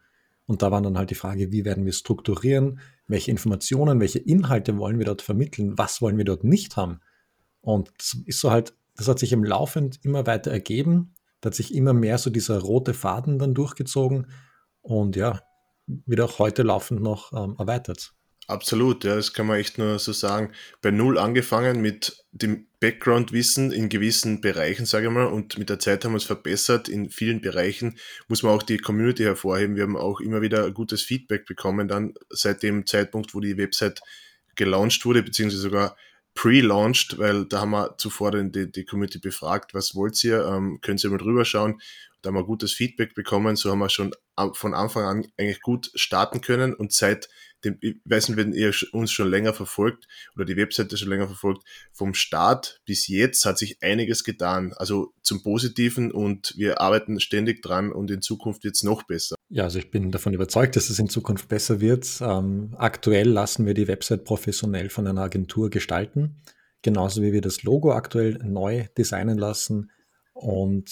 Und 0.47 0.63
da 0.63 0.71
war 0.71 0.81
dann 0.81 0.97
halt 0.97 1.11
die 1.11 1.17
Frage, 1.17 1.51
wie 1.51 1.65
werden 1.65 1.85
wir 1.85 1.93
strukturieren, 1.93 2.79
welche 3.09 3.33
Informationen, 3.33 3.99
welche 3.99 4.21
Inhalte 4.21 4.79
wollen 4.79 4.99
wir 4.99 5.07
dort 5.07 5.23
vermitteln, 5.23 5.77
was 5.77 6.01
wollen 6.01 6.19
wir 6.19 6.25
dort 6.25 6.45
nicht 6.45 6.77
haben. 6.77 7.01
Und 7.67 7.91
das 7.99 8.17
ist 8.25 8.41
so 8.41 8.51
halt, 8.51 8.75
das 8.97 9.09
hat 9.09 9.19
sich 9.19 9.33
im 9.33 9.45
Laufend 9.45 9.99
immer 10.03 10.27
weiter 10.27 10.51
ergeben 10.51 11.17
da 11.41 11.49
hat 11.49 11.55
sich 11.55 11.75
immer 11.75 11.93
mehr 11.93 12.19
so 12.19 12.31
dieser 12.31 12.59
rote 12.59 12.95
Faden 12.95 13.39
dann 13.39 13.55
durchgezogen 13.55 14.27
und 14.83 15.17
ja, 15.17 15.41
wird 15.87 16.21
auch 16.21 16.39
heute 16.39 16.63
laufend 16.63 17.03
noch 17.03 17.33
ähm, 17.33 17.57
erweitert. 17.59 18.13
Absolut, 18.49 19.03
ja, 19.03 19.17
das 19.17 19.33
kann 19.33 19.47
man 19.47 19.59
echt 19.59 19.77
nur 19.77 19.99
so 19.99 20.13
sagen. 20.13 20.53
Bei 20.81 20.93
Null 20.93 21.19
angefangen 21.19 21.81
mit 21.81 22.25
dem 22.31 22.69
Background-Wissen 22.79 23.73
in 23.73 23.89
gewissen 23.89 24.41
Bereichen, 24.41 24.87
sage 24.87 25.07
ich 25.07 25.13
mal, 25.13 25.27
und 25.27 25.59
mit 25.59 25.69
der 25.69 25.81
Zeit 25.81 26.05
haben 26.05 26.13
wir 26.13 26.19
es 26.19 26.25
verbessert. 26.25 26.89
In 26.89 27.11
vielen 27.11 27.41
Bereichen 27.41 27.99
muss 28.29 28.45
man 28.45 28.53
auch 28.53 28.63
die 28.63 28.79
Community 28.79 29.25
hervorheben. 29.25 29.75
Wir 29.75 29.83
haben 29.83 29.97
auch 29.97 30.21
immer 30.21 30.43
wieder 30.43 30.71
gutes 30.71 31.03
Feedback 31.03 31.45
bekommen, 31.45 31.89
dann 31.89 32.15
seit 32.31 32.63
dem 32.63 32.87
Zeitpunkt, 32.87 33.35
wo 33.35 33.41
die 33.41 33.57
Website 33.57 34.01
gelauncht 34.55 35.05
wurde, 35.05 35.25
beziehungsweise 35.25 35.63
sogar 35.63 35.97
pre-launched, 36.37 37.19
weil 37.19 37.47
da 37.47 37.63
haben 37.63 37.71
wir 37.71 37.97
zuvor 37.99 38.31
die, 38.31 38.71
die 38.71 38.85
Community 38.85 39.19
befragt, 39.19 39.75
was 39.75 39.97
wollt 39.97 40.23
ihr, 40.23 40.47
ähm, 40.47 40.79
könnt 40.83 41.03
ihr 41.03 41.11
mal 41.11 41.19
drüber 41.19 41.45
schauen. 41.45 41.81
Da 42.27 42.31
haben 42.31 42.39
wir 42.39 42.45
gutes 42.45 42.73
Feedback 42.73 43.15
bekommen, 43.15 43.55
so 43.55 43.71
haben 43.71 43.79
wir 43.79 43.89
schon 43.89 44.11
von 44.55 44.75
Anfang 44.75 45.05
an 45.05 45.27
eigentlich 45.37 45.61
gut 45.61 45.93
starten 45.95 46.41
können 46.41 46.75
und 46.75 46.93
seit 46.93 47.29
dem, 47.65 47.79
ich 47.81 47.99
weiß 48.05 48.29
nicht, 48.29 48.37
wenn 48.37 48.53
ihr 48.53 48.75
uns 48.91 49.13
schon 49.13 49.31
länger 49.31 49.55
verfolgt 49.55 50.09
oder 50.35 50.45
die 50.45 50.57
Webseite 50.57 50.97
schon 50.97 51.09
länger 51.09 51.29
verfolgt, 51.29 51.63
vom 51.93 52.15
Start 52.15 52.81
bis 52.85 53.07
jetzt 53.07 53.45
hat 53.45 53.59
sich 53.59 53.81
einiges 53.81 54.25
getan, 54.25 54.73
also 54.75 55.13
zum 55.23 55.45
Positiven 55.45 56.11
und 56.11 56.53
wir 56.57 56.81
arbeiten 56.81 57.21
ständig 57.21 57.63
dran 57.63 57.93
und 57.93 58.11
in 58.11 58.23
Zukunft 58.23 58.65
wird 58.65 58.75
es 58.75 58.83
noch 58.83 59.05
besser. 59.05 59.37
Ja, 59.49 59.63
also 59.63 59.79
ich 59.79 59.93
bin 59.93 60.11
davon 60.11 60.35
überzeugt, 60.35 60.75
dass 60.75 60.91
es 60.91 60.99
in 60.99 61.09
Zukunft 61.09 61.49
besser 61.49 61.81
wird. 61.81 62.09
Ähm, 62.21 62.75
aktuell 62.77 63.29
lassen 63.29 63.67
wir 63.67 63.75
die 63.75 63.87
Website 63.87 64.25
professionell 64.25 64.91
von 64.91 65.07
einer 65.07 65.23
Agentur 65.23 65.71
gestalten, 65.71 66.43
genauso 66.83 67.23
wie 67.23 67.33
wir 67.33 67.41
das 67.41 67.63
Logo 67.63 67.93
aktuell 67.93 68.39
neu 68.43 68.89
designen 68.99 69.39
lassen 69.39 69.93
und 70.33 70.91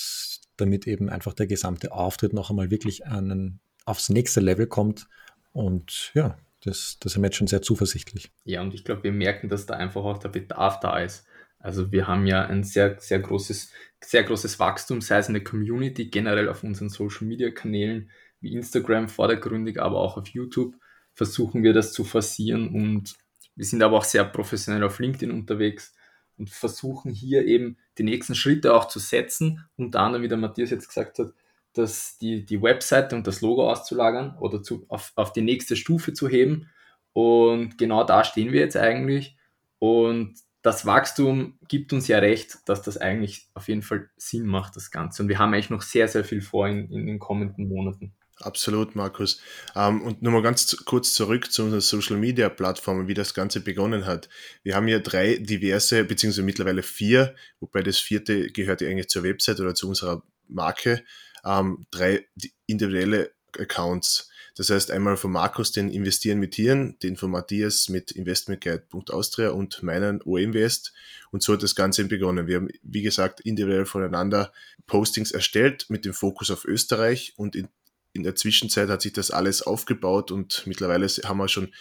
damit 0.56 0.86
eben 0.86 1.08
einfach 1.08 1.34
der 1.34 1.46
gesamte 1.46 1.92
Auftritt 1.92 2.32
noch 2.32 2.50
einmal 2.50 2.70
wirklich 2.70 3.06
einen, 3.06 3.60
aufs 3.84 4.08
nächste 4.08 4.40
Level 4.40 4.66
kommt. 4.66 5.06
Und 5.52 6.10
ja, 6.14 6.36
das, 6.62 6.98
das 7.00 7.12
sind 7.12 7.22
wir 7.22 7.28
jetzt 7.28 7.36
schon 7.36 7.46
sehr 7.46 7.62
zuversichtlich. 7.62 8.30
Ja, 8.44 8.62
und 8.62 8.74
ich 8.74 8.84
glaube, 8.84 9.04
wir 9.04 9.12
merken, 9.12 9.48
dass 9.48 9.66
da 9.66 9.74
einfach 9.74 10.02
auch 10.02 10.18
der 10.18 10.30
Bedarf 10.30 10.80
da 10.80 10.98
ist. 10.98 11.26
Also 11.58 11.92
wir 11.92 12.06
haben 12.06 12.26
ja 12.26 12.44
ein 12.44 12.62
sehr, 12.62 13.00
sehr 13.00 13.20
großes, 13.20 13.72
sehr 14.02 14.22
großes 14.22 14.58
Wachstum, 14.58 15.00
sei 15.00 15.18
es 15.18 15.28
in 15.28 15.34
der 15.34 15.44
Community, 15.44 16.10
generell 16.10 16.48
auf 16.48 16.62
unseren 16.62 16.90
Social 16.90 17.26
Media 17.26 17.50
Kanälen 17.50 18.10
wie 18.40 18.52
Instagram 18.52 19.08
vordergründig, 19.08 19.80
aber 19.80 19.98
auch 19.98 20.18
auf 20.18 20.28
YouTube 20.28 20.74
versuchen 21.14 21.62
wir 21.62 21.72
das 21.72 21.92
zu 21.92 22.04
forcieren 22.04 22.68
und 22.68 23.14
wir 23.56 23.64
sind 23.64 23.82
aber 23.82 23.96
auch 23.96 24.04
sehr 24.04 24.24
professionell 24.24 24.82
auf 24.82 24.98
LinkedIn 24.98 25.30
unterwegs 25.30 25.94
und 26.38 26.50
versuchen 26.50 27.12
hier 27.12 27.46
eben 27.46 27.76
die 27.98 28.02
nächsten 28.02 28.34
Schritte 28.34 28.74
auch 28.74 28.86
zu 28.88 28.98
setzen. 28.98 29.64
Unter 29.76 30.00
anderem, 30.00 30.22
wie 30.22 30.28
der 30.28 30.38
Matthias 30.38 30.70
jetzt 30.70 30.88
gesagt 30.88 31.18
hat, 31.18 31.32
dass 31.72 32.18
die, 32.18 32.44
die 32.44 32.62
Webseite 32.62 33.16
und 33.16 33.26
das 33.26 33.40
Logo 33.40 33.70
auszulagern 33.70 34.36
oder 34.38 34.62
zu, 34.62 34.86
auf, 34.88 35.12
auf 35.16 35.32
die 35.32 35.42
nächste 35.42 35.76
Stufe 35.76 36.12
zu 36.12 36.28
heben. 36.28 36.70
Und 37.12 37.78
genau 37.78 38.04
da 38.04 38.24
stehen 38.24 38.52
wir 38.52 38.60
jetzt 38.60 38.76
eigentlich. 38.76 39.36
Und 39.78 40.34
das 40.62 40.86
Wachstum 40.86 41.58
gibt 41.68 41.92
uns 41.92 42.08
ja 42.08 42.18
recht, 42.18 42.58
dass 42.66 42.80
das 42.80 42.96
eigentlich 42.96 43.48
auf 43.54 43.68
jeden 43.68 43.82
Fall 43.82 44.08
Sinn 44.16 44.46
macht, 44.46 44.76
das 44.76 44.90
Ganze. 44.90 45.22
Und 45.22 45.28
wir 45.28 45.38
haben 45.38 45.52
eigentlich 45.52 45.70
noch 45.70 45.82
sehr, 45.82 46.08
sehr 46.08 46.24
viel 46.24 46.40
vor 46.40 46.66
in, 46.68 46.90
in 46.90 47.06
den 47.06 47.18
kommenden 47.18 47.68
Monaten. 47.68 48.14
Absolut, 48.40 48.96
Markus. 48.96 49.40
Ähm, 49.76 50.02
und 50.02 50.22
nochmal 50.22 50.42
ganz 50.42 50.76
kurz 50.84 51.14
zurück 51.14 51.52
zu 51.52 51.62
unseren 51.62 51.80
Social 51.80 52.16
Media 52.16 52.48
Plattformen, 52.48 53.06
wie 53.06 53.14
das 53.14 53.32
Ganze 53.32 53.60
begonnen 53.60 54.06
hat. 54.06 54.28
Wir 54.62 54.74
haben 54.74 54.88
ja 54.88 54.98
drei 54.98 55.36
diverse, 55.36 56.04
beziehungsweise 56.04 56.42
mittlerweile 56.42 56.82
vier, 56.82 57.34
wobei 57.60 57.82
das 57.82 57.98
vierte 57.98 58.50
gehört 58.50 58.80
ja 58.80 58.88
eigentlich 58.88 59.08
zur 59.08 59.22
Website 59.22 59.60
oder 59.60 59.74
zu 59.74 59.88
unserer 59.88 60.22
Marke 60.48 61.04
ähm, 61.44 61.86
drei 61.90 62.26
individuelle 62.66 63.32
Accounts. 63.56 64.28
Das 64.56 64.70
heißt 64.70 64.90
einmal 64.90 65.16
von 65.16 65.32
Markus 65.32 65.72
den 65.72 65.90
Investieren 65.90 66.38
mit 66.38 66.52
Tieren, 66.52 66.96
den 67.02 67.16
von 67.16 67.30
Matthias 67.30 67.88
mit 67.88 68.12
investmentguide.austria 68.12 69.50
und 69.50 69.82
meinen 69.82 70.22
OInvest. 70.22 70.92
Und 71.32 71.42
so 71.42 71.52
hat 71.52 71.62
das 71.62 71.74
Ganze 71.74 72.04
begonnen. 72.04 72.46
Wir 72.46 72.56
haben, 72.56 72.68
wie 72.82 73.02
gesagt, 73.02 73.40
individuell 73.40 73.84
voneinander 73.84 74.52
Postings 74.86 75.32
erstellt 75.32 75.86
mit 75.88 76.04
dem 76.04 76.14
Fokus 76.14 76.52
auf 76.52 76.64
Österreich 76.64 77.34
und 77.36 77.56
in, 77.56 77.68
in 78.14 78.22
der 78.22 78.34
Zwischenzeit 78.36 78.88
hat 78.88 79.02
sich 79.02 79.12
das 79.12 79.30
alles 79.30 79.62
aufgebaut 79.62 80.30
und 80.30 80.62
mittlerweile 80.66 81.06
haben 81.06 81.38
wir 81.38 81.48
schon 81.48 81.74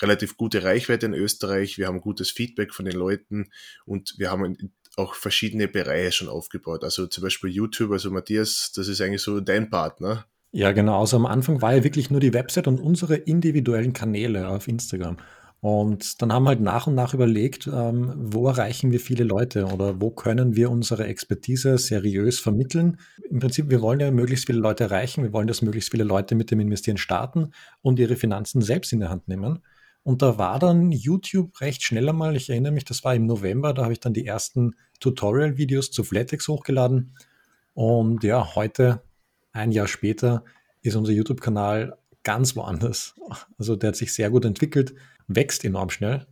relativ 0.00 0.36
gute 0.36 0.64
Reichweite 0.64 1.06
in 1.06 1.14
Österreich. 1.14 1.78
Wir 1.78 1.86
haben 1.86 2.00
gutes 2.00 2.30
Feedback 2.30 2.74
von 2.74 2.84
den 2.84 2.96
Leuten 2.96 3.50
und 3.84 4.14
wir 4.18 4.30
haben 4.30 4.72
auch 4.96 5.14
verschiedene 5.14 5.68
Bereiche 5.68 6.12
schon 6.12 6.28
aufgebaut. 6.28 6.84
Also 6.84 7.06
zum 7.06 7.22
Beispiel 7.22 7.50
YouTube, 7.50 7.92
also 7.92 8.10
Matthias, 8.10 8.72
das 8.74 8.88
ist 8.88 9.00
eigentlich 9.00 9.22
so 9.22 9.40
dein 9.40 9.70
Partner. 9.70 10.26
Ja, 10.52 10.72
genau. 10.72 11.00
Also 11.00 11.16
am 11.16 11.26
Anfang 11.26 11.62
war 11.62 11.74
ja 11.74 11.84
wirklich 11.84 12.10
nur 12.10 12.20
die 12.20 12.32
Website 12.32 12.68
und 12.68 12.80
unsere 12.80 13.16
individuellen 13.16 13.92
Kanäle 13.92 14.48
auf 14.48 14.68
Instagram. 14.68 15.18
Und 15.64 16.20
dann 16.20 16.30
haben 16.30 16.42
wir 16.42 16.50
halt 16.50 16.60
nach 16.60 16.86
und 16.86 16.94
nach 16.94 17.14
überlegt, 17.14 17.66
ähm, 17.72 18.12
wo 18.18 18.48
erreichen 18.48 18.92
wir 18.92 19.00
viele 19.00 19.24
Leute 19.24 19.64
oder 19.64 19.98
wo 19.98 20.10
können 20.10 20.56
wir 20.56 20.70
unsere 20.70 21.06
Expertise 21.06 21.78
seriös 21.78 22.38
vermitteln. 22.38 22.98
Im 23.30 23.38
Prinzip, 23.38 23.70
wir 23.70 23.80
wollen 23.80 23.98
ja 23.98 24.10
möglichst 24.10 24.44
viele 24.44 24.58
Leute 24.58 24.84
erreichen, 24.84 25.22
wir 25.22 25.32
wollen, 25.32 25.46
dass 25.46 25.62
möglichst 25.62 25.90
viele 25.90 26.04
Leute 26.04 26.34
mit 26.34 26.50
dem 26.50 26.60
Investieren 26.60 26.98
starten 26.98 27.52
und 27.80 27.98
ihre 27.98 28.16
Finanzen 28.16 28.60
selbst 28.60 28.92
in 28.92 29.00
der 29.00 29.08
Hand 29.08 29.26
nehmen. 29.26 29.60
Und 30.02 30.20
da 30.20 30.36
war 30.36 30.58
dann 30.58 30.92
YouTube 30.92 31.58
recht 31.62 31.82
schnell 31.82 32.10
einmal, 32.10 32.36
ich 32.36 32.50
erinnere 32.50 32.72
mich, 32.72 32.84
das 32.84 33.02
war 33.02 33.14
im 33.14 33.24
November, 33.24 33.72
da 33.72 33.84
habe 33.84 33.94
ich 33.94 34.00
dann 34.00 34.12
die 34.12 34.26
ersten 34.26 34.74
Tutorial-Videos 35.00 35.90
zu 35.90 36.04
Flatex 36.04 36.46
hochgeladen. 36.46 37.16
Und 37.72 38.22
ja, 38.22 38.54
heute 38.54 39.00
ein 39.52 39.72
Jahr 39.72 39.88
später 39.88 40.44
ist 40.82 40.94
unser 40.94 41.12
YouTube-Kanal 41.12 41.96
ganz 42.24 42.56
woanders. 42.56 43.14
Also 43.58 43.76
der 43.76 43.88
hat 43.88 43.96
sich 43.96 44.12
sehr 44.12 44.30
gut 44.30 44.44
entwickelt, 44.44 44.94
wächst 45.28 45.64
enorm 45.64 45.90
schnell 45.90 46.26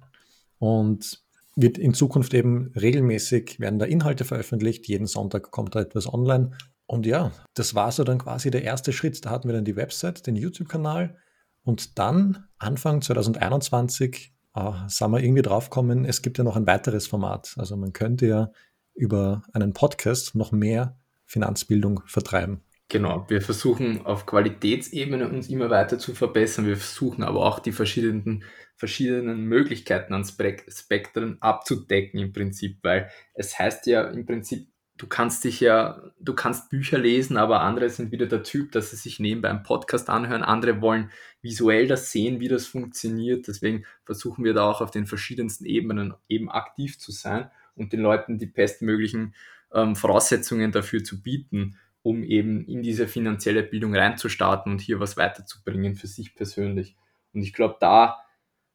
und 0.59 1.23
wird 1.55 1.79
in 1.79 1.95
Zukunft 1.95 2.35
eben 2.35 2.73
regelmäßig, 2.75 3.61
werden 3.61 3.79
da 3.79 3.85
Inhalte 3.85 4.25
veröffentlicht. 4.25 4.89
Jeden 4.89 5.07
Sonntag 5.07 5.51
kommt 5.51 5.75
da 5.75 5.81
etwas 5.81 6.13
online. 6.13 6.53
Und 6.87 7.07
ja, 7.07 7.31
das 7.55 7.75
war 7.75 7.93
so 7.93 8.05
dann 8.05 8.19
quasi 8.19 8.51
der 8.51 8.65
erste 8.65 8.93
Schritt. 8.93 9.25
Da 9.25 9.31
hatten 9.31 9.49
wir 9.49 9.55
dann 9.55 9.65
die 9.65 9.77
Website, 9.77 10.27
den 10.27 10.37
YouTube-Kanal. 10.37 11.17
Und 11.63 11.99
dann, 11.99 12.45
Anfang 12.59 13.03
2021, 13.03 14.35
äh, 14.55 14.71
sind 14.89 15.11
wir 15.11 15.23
irgendwie 15.23 15.43
draufgekommen, 15.43 16.05
es 16.05 16.23
gibt 16.23 16.39
ja 16.39 16.45
noch 16.45 16.57
ein 16.57 16.67
weiteres 16.67 17.07
Format. 17.07 17.55
Also 17.57 17.77
man 17.77 17.93
könnte 17.93 18.27
ja 18.27 18.53
über 18.95 19.43
einen 19.53 19.73
Podcast 19.73 20.35
noch 20.35 20.53
mehr 20.53 20.97
Finanzbildung 21.25 22.03
vertreiben. 22.07 22.63
Genau, 22.93 23.25
wir 23.29 23.41
versuchen 23.41 24.05
auf 24.05 24.27
Qualitätsebene 24.27 25.27
uns 25.27 25.49
immer 25.49 25.71
weiter 25.71 25.99
zu 25.99 26.15
verbessern. 26.15 26.67
Wir 26.67 26.77
versuchen 26.77 27.23
aber 27.23 27.41
auch 27.47 27.59
die 27.59 27.73
verschiedenen, 27.73 28.45
verschiedenen 28.77 29.47
Möglichkeiten 29.47 30.13
an 30.13 30.27
Spektren 30.27 31.41
abzudecken 31.41 32.21
im 32.21 32.35
Prinzip, 32.35 32.81
weil 32.83 33.09
es 33.33 33.59
heißt 33.59 33.87
ja 33.87 34.03
im 34.11 34.27
Prinzip, 34.27 34.69
du 34.99 35.07
kannst 35.07 35.45
dich 35.45 35.61
ja, 35.61 36.03
du 36.21 36.35
kannst 36.35 36.69
Bücher 36.69 36.99
lesen, 36.99 37.39
aber 37.39 37.63
andere 37.63 37.89
sind 37.89 38.13
wieder 38.13 38.27
der 38.27 38.43
Typ, 38.43 38.73
dass 38.73 38.91
sie 38.91 38.97
sich 38.97 39.19
nebenbei 39.19 39.49
einen 39.49 39.63
Podcast 39.63 40.11
anhören. 40.11 40.43
Andere 40.43 40.83
wollen 40.83 41.11
visuell 41.41 41.89
das 41.89 42.13
sehen, 42.13 42.41
wie 42.41 42.49
das 42.49 42.67
funktioniert. 42.67 43.49
Deswegen 43.49 43.87
versuchen 44.05 44.45
wir 44.45 44.53
da 44.53 44.71
auch 44.71 44.83
auf 44.83 44.91
den 44.91 45.07
verschiedensten 45.07 45.65
Ebenen 45.65 46.13
eben 46.29 46.51
aktiv 46.51 46.99
zu 46.99 47.11
sein 47.11 47.51
und 47.75 47.95
den 47.95 48.01
Leuten 48.01 48.37
die 48.37 48.45
bestmöglichen 48.45 49.35
ähm, 49.73 49.97
Voraussetzungen 49.97 50.73
dafür 50.73 51.03
zu 51.03 51.23
bieten 51.23 51.79
um 52.03 52.25
eben 52.25 52.65
in 52.67 52.83
diese 52.83 53.07
finanzielle 53.07 53.63
Bildung 53.63 53.95
reinzustarten 53.95 54.73
und 54.73 54.81
hier 54.81 55.01
was 55.01 55.17
weiterzubringen 55.17 55.95
für 55.95 56.07
sich 56.07 56.35
persönlich. 56.35 56.97
Und 57.33 57.43
ich 57.43 57.53
glaube, 57.53 57.77
da 57.81 58.19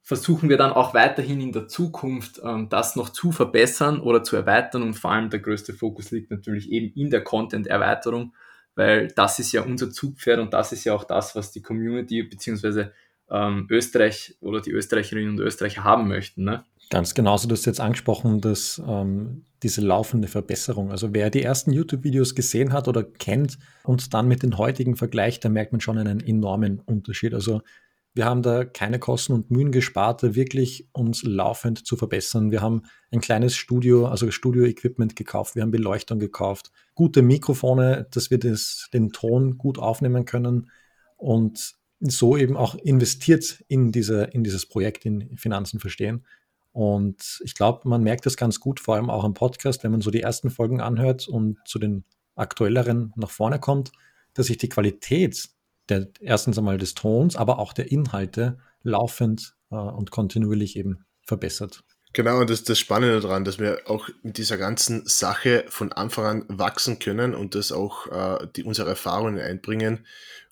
versuchen 0.02 0.48
wir 0.48 0.56
dann 0.56 0.72
auch 0.72 0.94
weiterhin 0.94 1.42
in 1.42 1.52
der 1.52 1.68
Zukunft 1.68 2.40
ähm, 2.42 2.70
das 2.70 2.96
noch 2.96 3.10
zu 3.10 3.34
verbessern 3.34 4.00
oder 4.00 4.24
zu 4.24 4.38
erweitern 4.38 4.82
und 4.84 4.94
vor 4.94 5.12
allem 5.12 5.30
der 5.30 5.42
größte 5.42 5.74
Fokus 5.74 6.12
liegt 6.12 6.32
natürlich 6.32 6.72
eben 6.72 6.94
in 6.96 7.10
der 7.10 7.26
Content-Erweiterung, 7.26 8.34
weil 8.76 9.10
das 9.10 9.40
ist 9.40 9.52
ja 9.52 9.64
unser 9.64 9.92
Zugpferd 9.92 10.40
und 10.40 10.54
das 10.54 10.72
ist 10.72 10.86
ja 10.86 10.94
auch 10.94 11.04
das, 11.04 11.36
was 11.36 11.52
die 11.52 11.62
Community 11.62 12.24
beziehungsweise 12.24 12.94
ähm, 13.30 13.68
Österreich 13.70 14.38
oder 14.40 14.62
die 14.62 14.72
Österreicherinnen 14.72 15.32
und 15.32 15.40
Österreicher 15.42 15.84
haben 15.84 16.08
möchten. 16.08 16.46
Ne? 16.46 16.64
Ganz 16.90 17.14
genauso, 17.14 17.48
du 17.48 17.54
hast 17.54 17.66
jetzt 17.66 17.82
angesprochen, 17.82 18.40
dass 18.40 18.82
ähm, 18.88 19.44
diese 19.62 19.82
laufende 19.82 20.28
Verbesserung, 20.28 20.92
also 20.92 21.14
wer 21.14 21.30
die 21.30 21.44
ersten 21.44 21.74
YouTube-Videos 21.74 22.34
gesehen 22.34 22.72
hat 22.72 22.88
oder 22.88 23.04
kennt 23.04 23.58
und 23.84 24.14
dann 24.14 24.28
mit 24.28 24.44
den 24.44 24.58
heutigen 24.58 24.96
vergleicht, 24.96 25.44
da 25.44 25.50
merkt 25.50 25.74
man 25.74 25.82
schon 25.82 25.98
einen 25.98 26.22
enormen 26.22 26.80
Unterschied. 26.80 27.34
Also 27.34 27.62
wir 28.14 28.26
haben 28.26 28.42
da 28.42 28.64
keine 28.66 29.00
Kosten 29.00 29.34
und 29.34 29.52
Mühen 29.52 29.72
gespart, 29.72 30.24
wirklich 30.24 30.88
uns 30.92 31.24
laufend 31.24 31.86
zu 31.86 31.98
verbessern. 31.98 32.52
Wir 32.52 32.62
haben 32.62 32.84
ein 33.12 33.22
kleines 33.22 33.56
Studio, 33.56 34.08
also 34.08 34.32
Studio-Equipment 34.32 35.16
gekauft, 35.16 35.56
wir 35.56 35.64
haben 35.64 35.72
Beleuchtung 35.72 36.20
gekauft, 36.20 36.72
gute 36.96 37.22
Mikrofone, 37.22 38.08
dass 38.12 38.32
wir 38.32 38.40
das, 38.40 38.90
den 38.94 39.12
Ton 39.12 39.58
gut 39.58 39.78
aufnehmen 39.78 40.26
können 40.26 40.72
und 41.18 41.76
so 42.00 42.38
eben 42.38 42.56
auch 42.56 42.76
investiert 42.76 43.64
in, 43.68 43.92
diese, 43.92 44.24
in 44.26 44.44
dieses 44.44 44.68
Projekt 44.68 45.06
in 45.06 45.38
Finanzen 45.38 45.80
verstehen. 45.80 46.26
Und 46.78 47.42
ich 47.44 47.56
glaube, 47.56 47.90
man 47.90 48.04
merkt 48.04 48.28
das 48.28 48.38
ganz 48.38 48.60
gut, 48.60 48.80
vor 48.80 48.94
allem 48.94 49.10
auch 49.10 49.24
im 49.24 49.34
Podcast, 49.34 49.84
wenn 49.84 49.90
man 49.90 50.02
so 50.02 50.12
die 50.12 50.22
ersten 50.22 50.52
Folgen 50.52 50.80
anhört 50.80 51.28
und 51.28 51.58
zu 51.66 51.80
den 51.80 52.04
aktuelleren 52.36 53.14
nach 53.16 53.32
vorne 53.32 53.60
kommt, 53.60 53.92
dass 54.36 54.46
sich 54.46 54.60
die 54.60 54.70
Qualität 54.70 55.50
der 55.90 56.08
erstens 56.20 56.56
einmal 56.56 56.78
des 56.78 56.94
Tons, 56.94 57.36
aber 57.36 57.58
auch 57.58 57.74
der 57.74 57.92
Inhalte 57.92 58.60
laufend 58.84 59.56
äh, 59.72 59.76
und 59.76 60.12
kontinuierlich 60.12 60.76
eben 60.76 61.04
verbessert. 61.24 61.84
Genau, 62.14 62.42
und 62.42 62.48
das 62.52 62.60
ist 62.60 62.70
das 62.70 62.78
Spannende 62.78 63.22
daran, 63.22 63.44
dass 63.44 63.58
wir 63.58 63.80
auch 63.88 64.08
mit 64.22 64.38
dieser 64.38 64.60
ganzen 64.60 65.02
Sache 65.08 65.66
von 65.70 65.92
Anfang 65.92 66.44
an 66.44 66.60
wachsen 66.60 67.00
können 67.00 67.34
und 67.34 67.56
das 67.56 67.72
auch 67.72 68.06
äh, 68.12 68.48
die 68.56 68.64
unsere 68.64 68.90
Erfahrungen 68.90 69.40
einbringen 69.40 70.06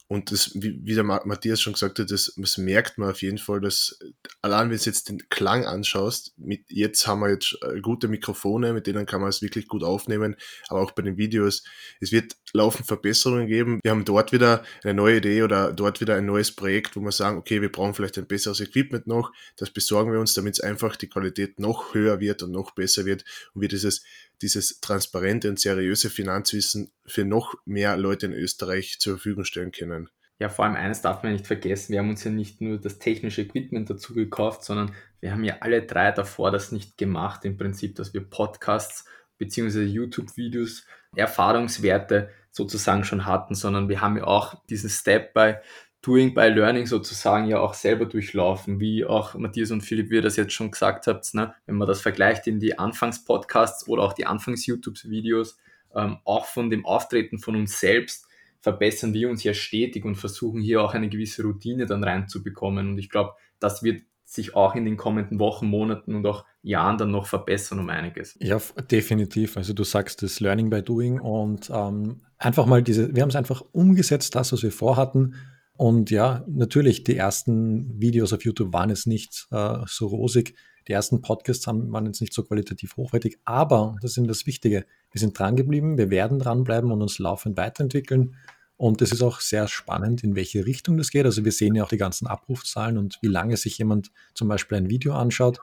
und 0.07 0.31
das, 0.31 0.51
wie, 0.53 0.79
wie 0.83 0.93
der 0.93 1.03
Matthias 1.03 1.59
schon 1.59 1.73
gesagt 1.73 1.97
hat, 1.97 2.11
das, 2.11 2.31
das 2.37 2.57
merkt 2.59 2.99
man 2.99 3.09
auf 3.09 3.23
jeden 3.23 3.39
Fall, 3.39 3.59
dass 3.59 3.97
allein 4.43 4.69
wenn 4.69 4.77
du 4.77 4.83
jetzt 4.83 5.09
den 5.09 5.29
Klang 5.29 5.65
anschaust, 5.65 6.33
mit, 6.37 6.65
jetzt 6.69 7.07
haben 7.07 7.21
wir 7.21 7.31
jetzt 7.31 7.57
äh, 7.63 7.81
gute 7.81 8.07
Mikrofone, 8.07 8.73
mit 8.73 8.85
denen 8.85 9.07
kann 9.07 9.21
man 9.21 9.29
es 9.29 9.41
wirklich 9.41 9.67
gut 9.67 9.83
aufnehmen, 9.83 10.35
aber 10.67 10.81
auch 10.81 10.91
bei 10.91 11.01
den 11.01 11.17
Videos, 11.17 11.63
es 11.99 12.11
wird 12.11 12.35
laufend 12.53 12.85
Verbesserungen 12.85 13.47
geben. 13.47 13.79
Wir 13.83 13.91
haben 13.91 14.05
dort 14.05 14.31
wieder 14.31 14.63
eine 14.83 14.93
neue 14.93 15.17
Idee 15.17 15.41
oder 15.41 15.73
dort 15.73 16.01
wieder 16.01 16.15
ein 16.15 16.27
neues 16.27 16.51
Projekt, 16.51 16.95
wo 16.95 17.01
wir 17.01 17.11
sagen, 17.11 17.39
okay, 17.39 17.63
wir 17.63 17.71
brauchen 17.71 17.95
vielleicht 17.95 18.19
ein 18.19 18.27
besseres 18.27 18.59
Equipment 18.59 19.07
noch, 19.07 19.31
das 19.57 19.71
besorgen 19.71 20.11
wir 20.11 20.19
uns, 20.19 20.35
damit 20.35 20.53
es 20.53 20.59
einfach 20.59 20.95
die 20.97 21.09
Qualität 21.09 21.59
noch 21.59 21.95
höher 21.95 22.19
wird 22.19 22.43
und 22.43 22.51
noch 22.51 22.75
besser 22.75 23.05
wird 23.05 23.25
und 23.53 23.61
wir 23.61 23.69
dieses 23.69 24.03
dieses 24.41 24.79
transparente 24.79 25.49
und 25.49 25.59
seriöse 25.59 26.09
Finanzwissen 26.09 26.91
für 27.05 27.25
noch 27.25 27.55
mehr 27.65 27.97
Leute 27.97 28.27
in 28.27 28.33
Österreich 28.33 28.97
zur 28.99 29.13
Verfügung 29.13 29.45
stellen 29.45 29.71
können. 29.71 30.04
Ja, 30.39 30.49
vor 30.49 30.65
allem 30.65 30.75
eines 30.75 31.01
darf 31.01 31.23
man 31.23 31.31
nicht 31.31 31.47
vergessen, 31.47 31.93
wir 31.93 31.99
haben 31.99 32.09
uns 32.09 32.23
ja 32.25 32.31
nicht 32.31 32.59
nur 32.59 32.77
das 32.77 32.99
technische 32.99 33.43
Equipment 33.43 33.89
dazu 33.89 34.13
gekauft, 34.13 34.65
sondern 34.65 34.93
wir 35.21 35.31
haben 35.31 35.45
ja 35.45 35.57
alle 35.61 35.83
drei 35.83 36.11
davor 36.11 36.51
das 36.51 36.73
nicht 36.73 36.97
gemacht, 36.97 37.45
im 37.45 37.55
Prinzip, 37.57 37.95
dass 37.95 38.13
wir 38.13 38.21
Podcasts 38.21 39.05
bzw. 39.37 39.83
YouTube-Videos, 39.83 40.85
Erfahrungswerte 41.15 42.29
sozusagen 42.51 43.05
schon 43.05 43.25
hatten, 43.25 43.55
sondern 43.55 43.87
wir 43.87 44.01
haben 44.01 44.17
ja 44.17 44.25
auch 44.25 44.61
diesen 44.65 44.89
Step 44.89 45.33
by 45.33 45.55
Doing 46.01 46.35
by 46.35 46.49
Learning 46.49 46.85
sozusagen 46.85 47.47
ja 47.47 47.59
auch 47.59 47.73
selber 47.73 48.05
durchlaufen, 48.05 48.79
wie 48.79 49.05
auch 49.05 49.33
Matthias 49.33 49.71
und 49.71 49.81
Philipp, 49.81 50.11
wie 50.11 50.15
ihr 50.15 50.21
das 50.21 50.35
jetzt 50.35 50.53
schon 50.53 50.69
gesagt 50.69 51.07
habt, 51.07 51.33
ne? 51.33 51.55
wenn 51.65 51.77
man 51.77 51.87
das 51.87 52.01
vergleicht 52.01 52.45
in 52.45 52.59
die 52.59 52.77
Anfangspodcasts 52.77 53.87
oder 53.87 54.03
auch 54.03 54.13
die 54.13 54.27
Anfangs-YouTube-Videos, 54.27 55.57
ähm, 55.95 56.19
auch 56.23 56.45
von 56.45 56.69
dem 56.69 56.85
Auftreten 56.85 57.39
von 57.39 57.55
uns 57.55 57.79
selbst 57.79 58.24
verbessern 58.65 59.13
wir 59.13 59.29
uns 59.29 59.43
ja 59.43 59.53
stetig 59.53 60.05
und 60.05 60.15
versuchen 60.15 60.59
hier 60.59 60.81
auch 60.81 60.95
eine 60.95 61.07
gewisse 61.07 61.43
Routine 61.43 61.85
dann 61.85 62.03
reinzubekommen. 62.03 62.87
Und 62.89 62.97
ich 62.97 63.11
glaube, 63.11 63.33
das 63.59 63.83
wird 63.83 64.01
sich 64.23 64.55
auch 64.55 64.73
in 64.73 64.85
den 64.85 64.97
kommenden 64.97 65.37
Wochen, 65.37 65.67
Monaten 65.67 66.15
und 66.15 66.25
auch 66.25 66.45
Jahren 66.63 66.97
dann 66.97 67.11
noch 67.11 67.27
verbessern 67.27 67.77
um 67.77 67.89
einiges. 67.89 68.35
Ja, 68.39 68.59
definitiv. 68.89 69.55
Also 69.55 69.73
du 69.73 69.83
sagst 69.83 70.23
das 70.23 70.39
Learning 70.39 70.71
by 70.71 70.81
Doing 70.81 71.19
und 71.19 71.69
ähm, 71.71 72.21
einfach 72.39 72.65
mal 72.65 72.81
diese, 72.81 73.15
wir 73.15 73.21
haben 73.21 73.29
es 73.29 73.35
einfach 73.35 73.63
umgesetzt, 73.71 74.33
das, 74.33 74.51
was 74.51 74.63
wir 74.63 74.71
vorhatten 74.71 75.35
und 75.77 76.09
ja, 76.09 76.43
natürlich, 76.47 77.03
die 77.03 77.17
ersten 77.17 77.99
Videos 77.99 78.31
auf 78.31 78.45
YouTube 78.45 78.71
waren 78.71 78.89
jetzt 78.89 79.07
nicht 79.07 79.47
äh, 79.51 79.79
so 79.85 80.07
rosig. 80.07 80.55
Die 80.87 80.91
ersten 80.91 81.21
Podcasts 81.21 81.65
haben, 81.67 81.91
waren 81.91 82.05
jetzt 82.05 82.21
nicht 82.21 82.33
so 82.33 82.43
qualitativ 82.43 82.95
hochwertig, 82.97 83.39
aber 83.43 83.95
das 84.01 84.17
ist 84.17 84.27
das 84.27 84.45
Wichtige. 84.45 84.85
Wir 85.11 85.19
sind 85.19 85.37
dran 85.37 85.55
geblieben, 85.55 85.97
wir 85.97 86.09
werden 86.09 86.39
dranbleiben 86.39 86.91
und 86.91 87.01
uns 87.01 87.19
laufend 87.19 87.57
weiterentwickeln. 87.57 88.35
Und 88.77 89.01
es 89.01 89.11
ist 89.11 89.21
auch 89.21 89.39
sehr 89.39 89.67
spannend, 89.67 90.23
in 90.23 90.35
welche 90.35 90.65
Richtung 90.65 90.97
das 90.97 91.09
geht. 91.09 91.25
Also 91.25 91.45
wir 91.45 91.51
sehen 91.51 91.75
ja 91.75 91.83
auch 91.83 91.89
die 91.89 91.97
ganzen 91.97 92.27
Abrufzahlen 92.27 92.97
und 92.97 93.17
wie 93.21 93.27
lange 93.27 93.55
sich 93.55 93.77
jemand 93.77 94.11
zum 94.33 94.47
Beispiel 94.47 94.77
ein 94.77 94.89
Video 94.89 95.13
anschaut. 95.13 95.59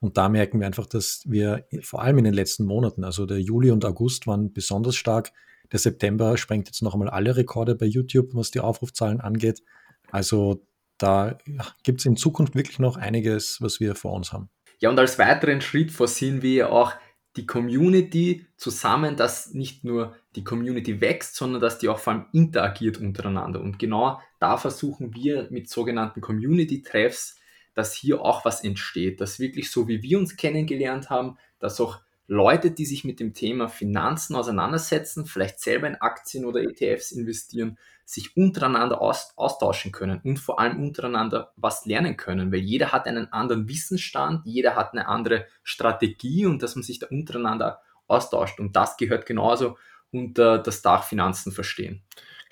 Und 0.00 0.16
da 0.16 0.28
merken 0.28 0.60
wir 0.60 0.66
einfach, 0.66 0.86
dass 0.86 1.22
wir 1.26 1.64
vor 1.82 2.02
allem 2.02 2.18
in 2.18 2.24
den 2.24 2.34
letzten 2.34 2.64
Monaten, 2.64 3.04
also 3.04 3.26
der 3.26 3.40
Juli 3.40 3.70
und 3.70 3.84
August 3.84 4.26
waren 4.26 4.52
besonders 4.52 4.96
stark, 4.96 5.32
der 5.70 5.78
September 5.78 6.36
sprengt 6.36 6.68
jetzt 6.68 6.82
noch 6.82 6.94
einmal 6.94 7.08
alle 7.08 7.36
Rekorde 7.36 7.74
bei 7.74 7.86
YouTube, 7.86 8.34
was 8.34 8.50
die 8.50 8.60
Aufrufzahlen 8.60 9.20
angeht. 9.20 9.62
Also 10.10 10.64
da 10.98 11.38
gibt 11.82 12.00
es 12.00 12.06
in 12.06 12.16
Zukunft 12.16 12.54
wirklich 12.54 12.78
noch 12.78 12.96
einiges, 12.96 13.60
was 13.60 13.80
wir 13.80 13.94
vor 13.94 14.12
uns 14.12 14.32
haben. 14.32 14.50
Ja, 14.82 14.90
und 14.90 14.98
als 14.98 15.16
weiteren 15.16 15.60
Schritt 15.60 15.92
vorsehen 15.92 16.42
wir 16.42 16.72
auch 16.72 16.92
die 17.36 17.46
Community 17.46 18.46
zusammen, 18.56 19.16
dass 19.16 19.54
nicht 19.54 19.84
nur 19.84 20.16
die 20.34 20.42
Community 20.42 21.00
wächst, 21.00 21.36
sondern 21.36 21.60
dass 21.60 21.78
die 21.78 21.88
auch 21.88 22.00
vor 22.00 22.14
allem 22.14 22.26
interagiert 22.32 22.98
untereinander. 22.98 23.60
Und 23.60 23.78
genau 23.78 24.20
da 24.40 24.56
versuchen 24.56 25.14
wir 25.14 25.46
mit 25.50 25.70
sogenannten 25.70 26.20
Community-Treffs, 26.20 27.38
dass 27.74 27.94
hier 27.94 28.22
auch 28.22 28.44
was 28.44 28.64
entsteht, 28.64 29.20
dass 29.20 29.38
wirklich 29.38 29.70
so 29.70 29.86
wie 29.86 30.02
wir 30.02 30.18
uns 30.18 30.36
kennengelernt 30.36 31.10
haben, 31.10 31.38
dass 31.60 31.80
auch 31.80 32.00
Leute, 32.32 32.70
die 32.70 32.86
sich 32.86 33.04
mit 33.04 33.20
dem 33.20 33.34
Thema 33.34 33.68
Finanzen 33.68 34.36
auseinandersetzen, 34.36 35.26
vielleicht 35.26 35.60
selber 35.60 35.86
in 35.86 35.96
Aktien 35.96 36.46
oder 36.46 36.62
ETFs 36.62 37.12
investieren, 37.12 37.76
sich 38.06 38.38
untereinander 38.38 39.02
aus, 39.02 39.34
austauschen 39.36 39.92
können 39.92 40.18
und 40.24 40.38
vor 40.38 40.58
allem 40.58 40.82
untereinander 40.82 41.52
was 41.56 41.84
lernen 41.84 42.16
können, 42.16 42.50
weil 42.50 42.60
jeder 42.60 42.90
hat 42.90 43.06
einen 43.06 43.30
anderen 43.34 43.68
Wissensstand, 43.68 44.46
jeder 44.46 44.76
hat 44.76 44.92
eine 44.92 45.08
andere 45.08 45.46
Strategie 45.62 46.46
und 46.46 46.62
dass 46.62 46.74
man 46.74 46.82
sich 46.82 46.98
da 46.98 47.06
untereinander 47.08 47.82
austauscht. 48.06 48.60
Und 48.60 48.76
das 48.76 48.96
gehört 48.96 49.26
genauso 49.26 49.76
unter 50.12 50.58
das 50.58 50.82
Dach 50.82 51.04
Finanzen 51.04 51.52
verstehen. 51.52 52.02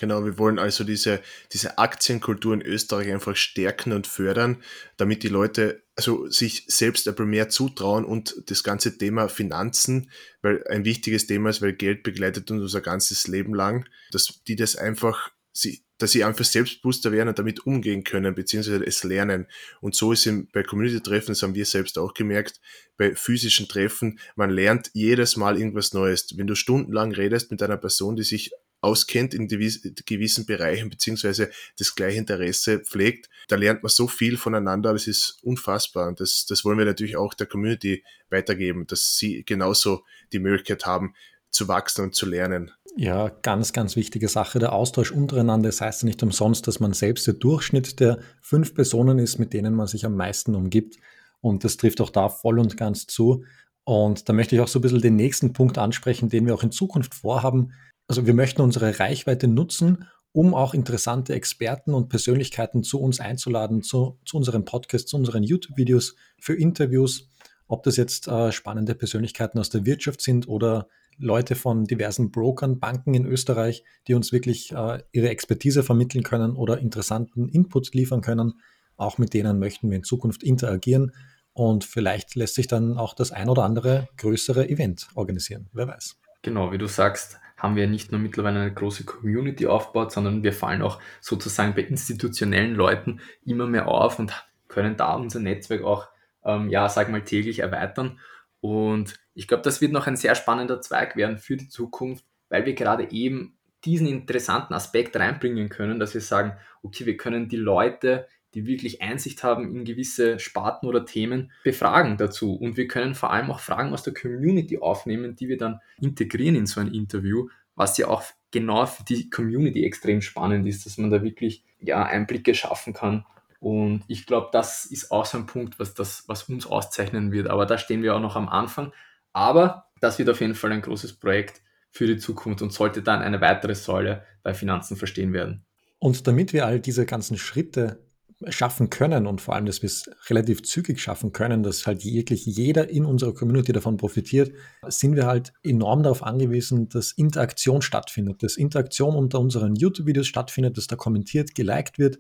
Genau, 0.01 0.25
wir 0.25 0.39
wollen 0.39 0.59
also 0.59 0.83
diese, 0.83 1.21
diese 1.53 1.77
Aktienkultur 1.77 2.55
in 2.55 2.63
Österreich 2.63 3.13
einfach 3.13 3.37
stärken 3.37 3.93
und 3.93 4.07
fördern, 4.07 4.63
damit 4.97 5.23
die 5.23 5.29
Leute 5.29 5.83
also 5.95 6.27
sich 6.31 6.65
selbst 6.69 7.07
ein 7.07 7.15
bisschen 7.15 7.29
mehr 7.29 7.51
zutrauen 7.51 8.07
und 8.07 8.35
das 8.47 8.65
ganze 8.65 8.97
Thema 8.97 9.29
Finanzen, 9.29 10.11
weil 10.41 10.65
ein 10.69 10.87
wichtiges 10.87 11.27
Thema 11.27 11.51
ist, 11.51 11.61
weil 11.61 11.75
Geld 11.75 12.03
begleitet 12.03 12.51
uns 12.51 12.63
unser 12.63 12.81
ganzes 12.81 13.29
Leben 13.29 13.55
lang, 13.55 13.87
dass 14.11 14.43
die 14.49 14.57
das 14.57 14.77
einfach 14.77 15.31
sie, 15.53 15.85
dass 16.01 16.13
sie 16.13 16.25
einfach 16.25 16.45
selbstbewusster 16.45 17.13
werden 17.13 17.29
und 17.29 17.39
damit 17.39 17.67
umgehen 17.67 18.05
können, 18.05 18.35
beziehungsweise 18.35 18.85
es 18.85 19.05
lernen. 19.05 19.47
Und 19.81 19.95
so 19.95 20.13
ist 20.13 20.27
es 20.27 20.35
bei 20.53 20.63
Community-Treffen, 20.63 21.29
das 21.29 21.43
haben 21.43 21.55
wir 21.55 21.67
selbst 21.67 21.99
auch 21.99 22.15
gemerkt, 22.15 22.61
bei 22.97 23.15
physischen 23.15 23.69
Treffen, 23.69 24.19
man 24.35 24.51
lernt 24.51 24.91
jedes 24.95 25.37
Mal 25.37 25.59
irgendwas 25.59 25.93
Neues. 25.93 26.37
Wenn 26.37 26.47
du 26.47 26.55
stundenlang 26.55 27.13
redest 27.13 27.51
mit 27.51 27.63
einer 27.63 27.77
Person, 27.77 28.17
die 28.17 28.23
sich 28.23 28.51
auskennt 28.83 29.35
in 29.35 29.47
gewissen 29.47 30.47
Bereichen, 30.47 30.89
beziehungsweise 30.89 31.51
das 31.79 31.95
gleiche 31.95 32.19
Interesse 32.19 32.81
pflegt, 32.81 33.29
da 33.49 33.57
lernt 33.57 33.83
man 33.83 33.91
so 33.91 34.09
viel 34.09 34.39
voneinander, 34.39 34.93
das 34.93 35.07
ist 35.07 35.39
unfassbar. 35.43 36.09
Und 36.09 36.21
das, 36.21 36.47
das 36.47 36.65
wollen 36.65 36.79
wir 36.79 36.87
natürlich 36.87 37.17
auch 37.17 37.35
der 37.35 37.47
Community 37.47 38.05
weitergeben, 38.31 38.87
dass 38.87 39.19
sie 39.19 39.45
genauso 39.45 40.05
die 40.33 40.39
Möglichkeit 40.39 40.87
haben, 40.87 41.15
zu 41.51 41.69
wachsen 41.69 42.05
und 42.05 42.15
zu 42.15 42.27
lernen. 42.27 42.71
Ja, 42.97 43.29
ganz, 43.43 43.73
ganz 43.73 43.97
wichtige 43.97 44.29
Sache. 44.29 44.59
Der 44.59 44.73
Austausch 44.73 45.13
untereinander. 45.13 45.69
Das 45.69 45.81
heißt 45.81 46.03
ja 46.03 46.07
nicht 46.07 46.23
umsonst, 46.23 46.67
dass 46.67 46.81
man 46.81 46.93
selbst 46.93 47.27
der 47.27 47.35
Durchschnitt 47.35 48.01
der 48.01 48.19
fünf 48.41 48.75
Personen 48.75 49.19
ist, 49.19 49.39
mit 49.39 49.53
denen 49.53 49.75
man 49.75 49.87
sich 49.87 50.05
am 50.05 50.17
meisten 50.17 50.55
umgibt. 50.55 50.97
Und 51.41 51.65
das 51.65 51.77
trifft 51.77 52.01
auch 52.01 52.11
da 52.11 52.29
voll 52.29 52.59
und 52.59 52.77
ganz 52.77 53.07
zu. 53.07 53.45
Und 53.85 54.29
da 54.29 54.33
möchte 54.33 54.55
ich 54.55 54.61
auch 54.61 54.69
so 54.69 54.79
ein 54.79 54.83
bisschen 54.83 55.01
den 55.01 55.17
nächsten 55.17 55.53
Punkt 55.53 55.79
ansprechen, 55.79 56.29
den 56.29 56.47
wir 56.47 56.55
auch 56.55 56.63
in 56.63 56.73
Zukunft 56.73 57.15
vorhaben. 57.15 57.73
Also 58.09 58.27
wir 58.27 58.35
möchten 58.35 58.61
unsere 58.61 58.99
Reichweite 58.99 59.49
nutzen, 59.49 60.07
um 60.33 60.55
auch 60.55 60.75
interessante 60.75 61.35
Experten 61.35 61.95
und 61.95 62.09
Persönlichkeiten 62.09 62.83
zu 62.83 63.01
uns 63.01 63.21
einzuladen, 63.21 63.83
zu, 63.83 64.19
zu 64.25 64.37
unserem 64.37 64.65
Podcast, 64.65 65.09
zu 65.09 65.17
unseren 65.17 65.43
YouTube-Videos, 65.43 66.17
für 66.41 66.55
Interviews, 66.55 67.29
ob 67.67 67.83
das 67.85 67.97
jetzt 67.97 68.29
äh, 68.29 68.53
spannende 68.53 68.95
Persönlichkeiten 68.95 69.59
aus 69.59 69.71
der 69.71 69.87
Wirtschaft 69.87 70.21
sind 70.21 70.49
oder 70.49 70.89
Leute 71.21 71.55
von 71.55 71.85
diversen 71.85 72.31
Brokern, 72.31 72.81
Banken 72.81 73.15
in 73.15 73.27
Österreich, 73.27 73.85
die 74.09 74.15
uns 74.15 74.33
wirklich 74.33 74.73
äh, 74.73 75.03
ihre 75.13 75.29
Expertise 75.29 75.83
vermitteln 75.83 76.25
können 76.25 76.57
oder 76.57 76.79
interessanten 76.79 77.49
Input 77.49 77.95
liefern 77.95 78.23
können. 78.23 78.55
Auch 78.97 79.19
mit 79.19 79.35
denen 79.35 79.59
möchten 79.59 79.91
wir 79.91 79.97
in 79.97 80.05
Zukunft 80.05 80.43
interagieren 80.43 81.13
und 81.53 81.85
vielleicht 81.85 82.35
lässt 82.35 82.55
sich 82.55 82.69
dann 82.69 82.97
auch 82.97 83.15
das 83.15 83.33
ein 83.33 83.49
oder 83.49 83.65
andere 83.65 84.09
größere 84.17 84.69
Event 84.69 85.09
organisieren. 85.15 85.69
Wer 85.73 85.89
weiß. 85.89 86.17
Genau, 86.43 86.73
wie 86.73 86.79
du 86.79 86.87
sagst, 86.87 87.39
haben 87.59 87.77
wir 87.77 87.87
nicht 87.87 88.13
nur 88.13 88.21
mittlerweile 88.21 88.61
eine 88.61 88.73
große 88.73 89.05
Community 89.05 89.67
aufgebaut, 89.67 90.13
sondern 90.13 90.43
wir 90.43 90.53
fallen 90.53 90.81
auch 90.81 90.99
sozusagen 91.21 91.75
bei 91.75 91.83
institutionellen 91.83 92.75
Leuten 92.75 93.21
immer 93.45 93.67
mehr 93.67 93.89
auf 93.89 94.19
und 94.19 94.33
können 94.69 94.97
da 94.97 95.15
unser 95.15 95.41
Netzwerk 95.41 95.83
auch, 95.83 96.09
ähm, 96.45 96.71
ja, 96.71 96.89
sag 96.89 97.11
mal, 97.11 97.23
täglich 97.23 97.59
erweitern. 97.59 98.19
Und 98.61 99.19
ich 99.35 99.49
glaube, 99.49 99.63
das 99.63 99.81
wird 99.81 99.93
noch 99.93 100.07
ein 100.07 100.17
sehr 100.17 100.35
spannender 100.35 100.81
Zweig 100.81 101.17
werden 101.17 101.39
für 101.39 101.57
die 101.57 101.69
Zukunft, 101.69 102.25
weil 102.49 102.67
wir 102.67 102.75
gerade 102.75 103.11
eben 103.11 103.59
diesen 103.85 104.07
interessanten 104.07 104.75
Aspekt 104.75 105.17
reinbringen 105.17 105.71
können, 105.71 105.99
dass 105.99 106.13
wir 106.13 106.21
sagen, 106.21 106.53
okay, 106.83 107.07
wir 107.07 107.17
können 107.17 107.49
die 107.49 107.57
Leute, 107.57 108.29
die 108.53 108.67
wirklich 108.67 109.01
Einsicht 109.01 109.43
haben 109.43 109.75
in 109.75 109.85
gewisse 109.85 110.39
Sparten 110.39 110.87
oder 110.87 111.07
Themen, 111.07 111.53
befragen 111.65 112.17
dazu. 112.17 112.55
Und 112.55 112.77
wir 112.77 112.89
können 112.89 113.15
vor 113.15 113.33
allem 113.33 113.51
auch 113.51 113.61
Fragen 113.61 113.93
aus 113.93 114.03
der 114.03 114.13
Community 114.13 114.79
aufnehmen, 114.79 115.37
die 115.37 115.49
wir 115.49 115.57
dann 115.57 115.81
integrieren 116.01 116.57
in 116.57 116.67
so 116.67 116.81
ein 116.81 116.93
Interview, 116.93 117.49
was 117.77 117.97
ja 117.97 118.09
auch 118.09 118.25
genau 118.51 118.85
für 118.87 119.05
die 119.05 119.31
Community 119.31 119.85
extrem 119.85 120.21
spannend 120.21 120.67
ist, 120.67 120.85
dass 120.85 120.99
man 120.99 121.11
da 121.11 121.23
wirklich 121.23 121.65
ja, 121.79 122.03
Einblicke 122.03 122.55
schaffen 122.55 122.93
kann 122.93 123.25
und 123.61 124.05
ich 124.09 124.27
glaube, 124.27 124.49
das 124.53 124.87
ist 124.87 125.11
auch 125.11 125.27
so 125.27 125.37
ein 125.37 125.47
Punkt, 125.47 125.79
was, 125.79 125.93
das, 125.93 126.25
was 126.27 126.45
uns 126.45 126.67
auszeichnen 126.67 127.31
wird. 127.31 127.49
Aber 127.49 127.67
da 127.67 127.77
stehen 127.77 128.03
wir 128.03 128.17
auch 128.17 128.21
noch 128.21 128.35
am 128.35 128.49
Anfang. 128.49 128.93
Aber 129.33 129.91
das 130.01 130.19
wird 130.19 130.31
auf 130.31 130.41
jeden 130.41 130.55
Fall 130.55 130.73
ein 130.73 130.81
großes 130.81 131.13
Projekt 131.13 131.61
für 131.91 132.07
die 132.07 132.17
Zukunft 132.17 132.63
und 132.63 132.73
sollte 132.73 133.03
dann 133.03 133.21
eine 133.21 133.41
weitere 133.43 133.75
Säule 133.75 134.25
bei 134.43 134.55
Finanzen 134.55 134.97
verstehen 134.97 135.35
werden. 135.35 135.65
Und 135.99 136.27
damit 136.27 136.55
wir 136.55 136.65
all 136.65 136.81
diese 136.81 137.05
ganzen 137.05 137.37
Schritte 137.37 138.03
schaffen 138.49 138.89
können 138.89 139.27
und 139.27 139.43
vor 139.43 139.55
allem, 139.55 139.67
dass 139.67 139.83
wir 139.83 139.89
es 139.89 140.09
relativ 140.31 140.63
zügig 140.63 140.99
schaffen 140.99 141.33
können, 141.33 141.63
dass 141.63 141.87
halt 141.87 142.03
wirklich 142.07 142.47
jeder 142.47 142.89
in 142.89 143.05
unserer 143.05 143.35
Community 143.35 143.73
davon 143.73 143.99
profitiert, 143.99 144.53
sind 144.89 145.15
wir 145.15 145.27
halt 145.27 145.53
enorm 145.63 146.03
darauf 146.03 146.23
angewiesen, 146.23 146.89
dass 146.89 147.13
Interaktion 147.13 147.83
stattfindet, 147.83 148.43
dass 148.43 148.57
Interaktion 148.57 149.15
unter 149.15 149.41
unseren 149.41 149.77
YouTube-Videos 149.77 150.27
stattfindet, 150.27 150.79
dass 150.79 150.87
da 150.87 150.97
kommentiert, 150.97 151.55
geliked 151.55 151.99
wird, 151.99 152.19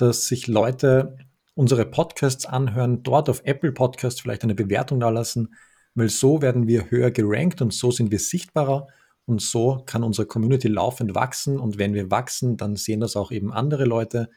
dass 0.00 0.26
sich 0.26 0.46
Leute 0.46 1.16
unsere 1.54 1.84
Podcasts 1.84 2.46
anhören, 2.46 3.02
dort 3.02 3.28
auf 3.28 3.42
Apple 3.44 3.72
Podcasts 3.72 4.20
vielleicht 4.20 4.44
eine 4.44 4.54
Bewertung 4.54 5.00
da 5.00 5.10
lassen, 5.10 5.54
weil 5.94 6.08
so 6.08 6.40
werden 6.40 6.66
wir 6.66 6.90
höher 6.90 7.10
gerankt 7.10 7.60
und 7.60 7.74
so 7.74 7.90
sind 7.90 8.10
wir 8.10 8.18
sichtbarer 8.18 8.86
und 9.26 9.42
so 9.42 9.82
kann 9.86 10.02
unsere 10.02 10.26
Community 10.26 10.68
laufend 10.68 11.14
wachsen. 11.14 11.58
Und 11.58 11.78
wenn 11.78 11.94
wir 11.94 12.10
wachsen, 12.10 12.56
dann 12.56 12.76
sehen 12.76 13.00
das 13.00 13.16
auch 13.16 13.30
eben 13.30 13.52
andere 13.52 13.84
Leute. 13.84 14.30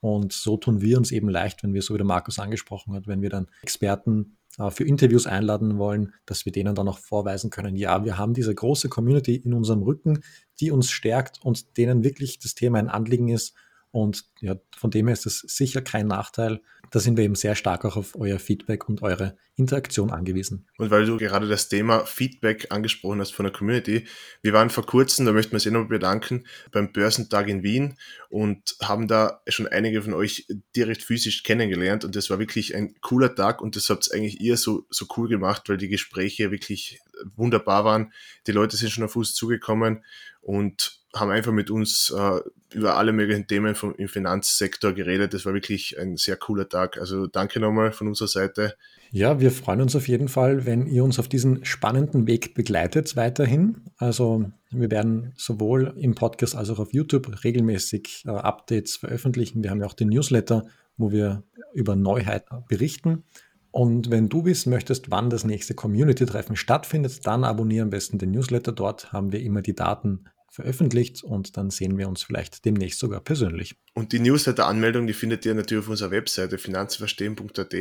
Und 0.00 0.32
so 0.32 0.56
tun 0.56 0.80
wir 0.80 0.98
uns 0.98 1.10
eben 1.10 1.28
leicht, 1.28 1.62
wenn 1.62 1.74
wir, 1.74 1.82
so 1.82 1.94
wie 1.94 1.98
der 1.98 2.06
Markus 2.06 2.38
angesprochen 2.38 2.94
hat, 2.94 3.06
wenn 3.06 3.22
wir 3.22 3.30
dann 3.30 3.48
Experten 3.62 4.36
äh, 4.58 4.70
für 4.70 4.84
Interviews 4.84 5.26
einladen 5.26 5.78
wollen, 5.78 6.12
dass 6.26 6.44
wir 6.44 6.52
denen 6.52 6.74
dann 6.74 6.88
auch 6.88 6.98
vorweisen 6.98 7.50
können, 7.50 7.74
ja, 7.76 8.04
wir 8.04 8.18
haben 8.18 8.34
diese 8.34 8.54
große 8.54 8.88
Community 8.88 9.36
in 9.36 9.52
unserem 9.52 9.82
Rücken, 9.82 10.20
die 10.60 10.70
uns 10.70 10.90
stärkt 10.90 11.42
und 11.42 11.76
denen 11.76 12.04
wirklich 12.04 12.38
das 12.38 12.54
Thema 12.54 12.78
ein 12.78 12.88
Anliegen 12.88 13.28
ist 13.28 13.54
und 13.96 14.24
ja, 14.42 14.56
von 14.76 14.90
dem 14.90 15.06
her 15.06 15.14
ist 15.14 15.24
es 15.24 15.38
sicher 15.38 15.80
kein 15.80 16.06
Nachteil. 16.06 16.60
Da 16.90 17.00
sind 17.00 17.16
wir 17.16 17.24
eben 17.24 17.34
sehr 17.34 17.54
stark 17.54 17.86
auch 17.86 17.96
auf 17.96 18.14
euer 18.14 18.38
Feedback 18.38 18.90
und 18.90 19.00
eure 19.00 19.38
Interaktion 19.54 20.10
angewiesen. 20.10 20.66
Und 20.76 20.90
weil 20.90 21.06
du 21.06 21.16
gerade 21.16 21.48
das 21.48 21.70
Thema 21.70 22.04
Feedback 22.04 22.66
angesprochen 22.68 23.20
hast 23.20 23.32
von 23.32 23.44
der 23.44 23.54
Community, 23.54 24.06
wir 24.42 24.52
waren 24.52 24.68
vor 24.68 24.84
kurzem, 24.84 25.24
da 25.24 25.32
möchten 25.32 25.52
wir 25.52 25.56
uns 25.56 25.64
eh 25.64 25.70
noch 25.70 25.88
bedanken, 25.88 26.44
beim 26.72 26.92
Börsentag 26.92 27.48
in 27.48 27.62
Wien 27.62 27.94
und 28.28 28.76
haben 28.82 29.08
da 29.08 29.40
schon 29.48 29.66
einige 29.66 30.02
von 30.02 30.12
euch 30.12 30.46
direkt 30.76 31.02
physisch 31.02 31.42
kennengelernt 31.42 32.04
und 32.04 32.14
das 32.16 32.28
war 32.28 32.38
wirklich 32.38 32.76
ein 32.76 32.96
cooler 33.00 33.34
Tag 33.34 33.62
und 33.62 33.76
das 33.76 33.88
habt 33.88 34.12
eigentlich 34.12 34.42
ihr 34.42 34.58
so, 34.58 34.84
so 34.90 35.06
cool 35.16 35.26
gemacht, 35.26 35.70
weil 35.70 35.78
die 35.78 35.88
Gespräche 35.88 36.50
wirklich 36.50 37.00
wunderbar 37.34 37.86
waren. 37.86 38.12
Die 38.46 38.52
Leute 38.52 38.76
sind 38.76 38.90
schon 38.90 39.04
auf 39.04 39.12
Fuß 39.12 39.32
zugekommen 39.32 40.04
und 40.42 41.00
haben 41.18 41.30
einfach 41.30 41.52
mit 41.52 41.70
uns 41.70 42.14
äh, 42.16 42.40
über 42.74 42.96
alle 42.96 43.12
möglichen 43.12 43.46
Themen 43.46 43.74
vom, 43.74 43.94
im 43.94 44.08
Finanzsektor 44.08 44.92
geredet. 44.92 45.34
Das 45.34 45.46
war 45.46 45.54
wirklich 45.54 45.98
ein 45.98 46.16
sehr 46.16 46.36
cooler 46.36 46.68
Tag. 46.68 46.98
Also 46.98 47.26
danke 47.26 47.60
nochmal 47.60 47.92
von 47.92 48.08
unserer 48.08 48.28
Seite. 48.28 48.74
Ja, 49.10 49.40
wir 49.40 49.50
freuen 49.50 49.80
uns 49.80 49.94
auf 49.96 50.08
jeden 50.08 50.28
Fall, 50.28 50.66
wenn 50.66 50.86
ihr 50.86 51.04
uns 51.04 51.18
auf 51.18 51.28
diesen 51.28 51.64
spannenden 51.64 52.26
Weg 52.26 52.54
begleitet 52.54 53.16
weiterhin. 53.16 53.82
Also 53.96 54.50
wir 54.70 54.90
werden 54.90 55.32
sowohl 55.36 55.94
im 55.96 56.14
Podcast 56.14 56.56
als 56.56 56.70
auch 56.70 56.78
auf 56.78 56.92
YouTube 56.92 57.44
regelmäßig 57.44 58.24
äh, 58.26 58.30
Updates 58.30 58.96
veröffentlichen. 58.96 59.62
Wir 59.62 59.70
haben 59.70 59.80
ja 59.80 59.86
auch 59.86 59.94
den 59.94 60.08
Newsletter, 60.08 60.66
wo 60.96 61.12
wir 61.12 61.44
über 61.72 61.96
Neuheiten 61.96 62.64
berichten. 62.68 63.24
Und 63.70 64.10
wenn 64.10 64.30
du 64.30 64.46
wissen 64.46 64.70
möchtest, 64.70 65.10
wann 65.10 65.28
das 65.28 65.44
nächste 65.44 65.74
Community-Treffen 65.74 66.56
stattfindet, 66.56 67.26
dann 67.26 67.44
abonniere 67.44 67.82
am 67.82 67.90
besten 67.90 68.16
den 68.18 68.30
Newsletter. 68.30 68.72
Dort 68.72 69.12
haben 69.12 69.32
wir 69.32 69.40
immer 69.40 69.60
die 69.60 69.74
Daten 69.74 70.24
veröffentlicht 70.56 71.22
und 71.22 71.56
dann 71.56 71.70
sehen 71.70 71.98
wir 71.98 72.08
uns 72.08 72.22
vielleicht 72.22 72.64
demnächst 72.64 72.98
sogar 72.98 73.20
persönlich. 73.20 73.76
Und 73.94 74.12
die 74.12 74.18
Newsletter-Anmeldung, 74.18 75.06
die 75.06 75.12
findet 75.12 75.44
ihr 75.44 75.54
natürlich 75.54 75.84
auf 75.84 75.90
unserer 75.90 76.10
Webseite 76.10 76.56
finanzverstehen.at. 76.58 77.74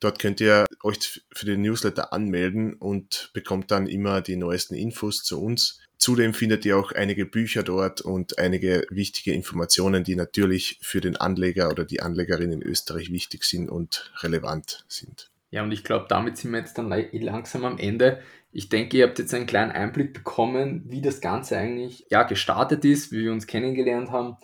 Dort 0.00 0.18
könnt 0.18 0.40
ihr 0.40 0.66
euch 0.82 1.22
für 1.32 1.46
den 1.46 1.62
Newsletter 1.62 2.12
anmelden 2.12 2.74
und 2.74 3.30
bekommt 3.32 3.70
dann 3.70 3.86
immer 3.86 4.20
die 4.20 4.36
neuesten 4.36 4.74
Infos 4.74 5.24
zu 5.24 5.40
uns. 5.42 5.80
Zudem 5.96 6.34
findet 6.34 6.64
ihr 6.64 6.78
auch 6.78 6.92
einige 6.92 7.26
Bücher 7.26 7.62
dort 7.62 8.00
und 8.02 8.38
einige 8.38 8.86
wichtige 8.90 9.32
Informationen, 9.32 10.04
die 10.04 10.16
natürlich 10.16 10.78
für 10.82 11.00
den 11.00 11.16
Anleger 11.16 11.70
oder 11.70 11.84
die 11.84 12.00
Anlegerin 12.00 12.52
in 12.52 12.62
Österreich 12.62 13.10
wichtig 13.10 13.44
sind 13.44 13.70
und 13.70 14.12
relevant 14.22 14.84
sind. 14.88 15.30
Ja, 15.50 15.64
und 15.64 15.72
ich 15.72 15.84
glaube, 15.84 16.06
damit 16.08 16.36
sind 16.36 16.52
wir 16.52 16.60
jetzt 16.60 16.78
dann 16.78 16.88
langsam 17.12 17.64
am 17.64 17.78
Ende. 17.78 18.20
Ich 18.52 18.68
denke, 18.68 18.96
ihr 18.96 19.06
habt 19.06 19.18
jetzt 19.18 19.34
einen 19.34 19.46
kleinen 19.46 19.72
Einblick 19.72 20.14
bekommen, 20.14 20.84
wie 20.86 21.02
das 21.02 21.20
Ganze 21.20 21.56
eigentlich 21.56 22.06
ja, 22.10 22.22
gestartet 22.22 22.84
ist, 22.84 23.12
wie 23.12 23.24
wir 23.24 23.32
uns 23.32 23.46
kennengelernt 23.46 24.10
haben 24.10 24.36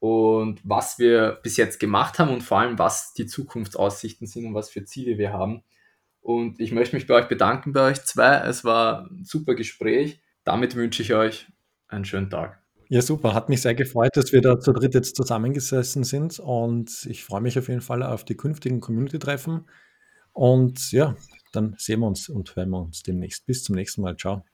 und 0.00 0.60
was 0.64 0.98
wir 0.98 1.38
bis 1.42 1.56
jetzt 1.56 1.80
gemacht 1.80 2.18
haben 2.18 2.30
und 2.30 2.42
vor 2.42 2.60
allem, 2.60 2.78
was 2.78 3.14
die 3.14 3.26
Zukunftsaussichten 3.26 4.26
sind 4.26 4.46
und 4.46 4.54
was 4.54 4.70
für 4.70 4.84
Ziele 4.84 5.18
wir 5.18 5.32
haben. 5.32 5.62
Und 6.20 6.60
ich 6.60 6.72
möchte 6.72 6.94
mich 6.94 7.06
bei 7.06 7.14
euch 7.14 7.28
bedanken, 7.28 7.72
bei 7.72 7.88
euch 7.88 8.04
zwei. 8.04 8.36
Es 8.46 8.64
war 8.64 9.08
ein 9.10 9.24
super 9.24 9.54
Gespräch. 9.54 10.20
Damit 10.44 10.76
wünsche 10.76 11.02
ich 11.02 11.14
euch 11.14 11.46
einen 11.88 12.04
schönen 12.04 12.30
Tag. 12.30 12.62
Ja, 12.88 13.02
super. 13.02 13.34
Hat 13.34 13.48
mich 13.48 13.62
sehr 13.62 13.74
gefreut, 13.74 14.16
dass 14.16 14.32
wir 14.32 14.40
da 14.40 14.58
zu 14.58 14.72
dritt 14.72 14.94
jetzt 14.94 15.16
zusammengesessen 15.16 16.04
sind. 16.04 16.38
Und 16.38 17.06
ich 17.08 17.24
freue 17.24 17.40
mich 17.40 17.58
auf 17.58 17.68
jeden 17.68 17.80
Fall 17.80 18.02
auf 18.02 18.24
die 18.24 18.36
künftigen 18.36 18.80
Community-Treffen. 18.80 19.66
Und 20.38 20.92
ja, 20.92 21.16
dann 21.50 21.74
sehen 21.78 21.98
wir 21.98 22.06
uns 22.06 22.28
und 22.28 22.54
hören 22.54 22.70
wir 22.70 22.80
uns 22.80 23.02
demnächst. 23.02 23.44
Bis 23.44 23.64
zum 23.64 23.74
nächsten 23.74 24.02
Mal. 24.02 24.16
Ciao. 24.16 24.44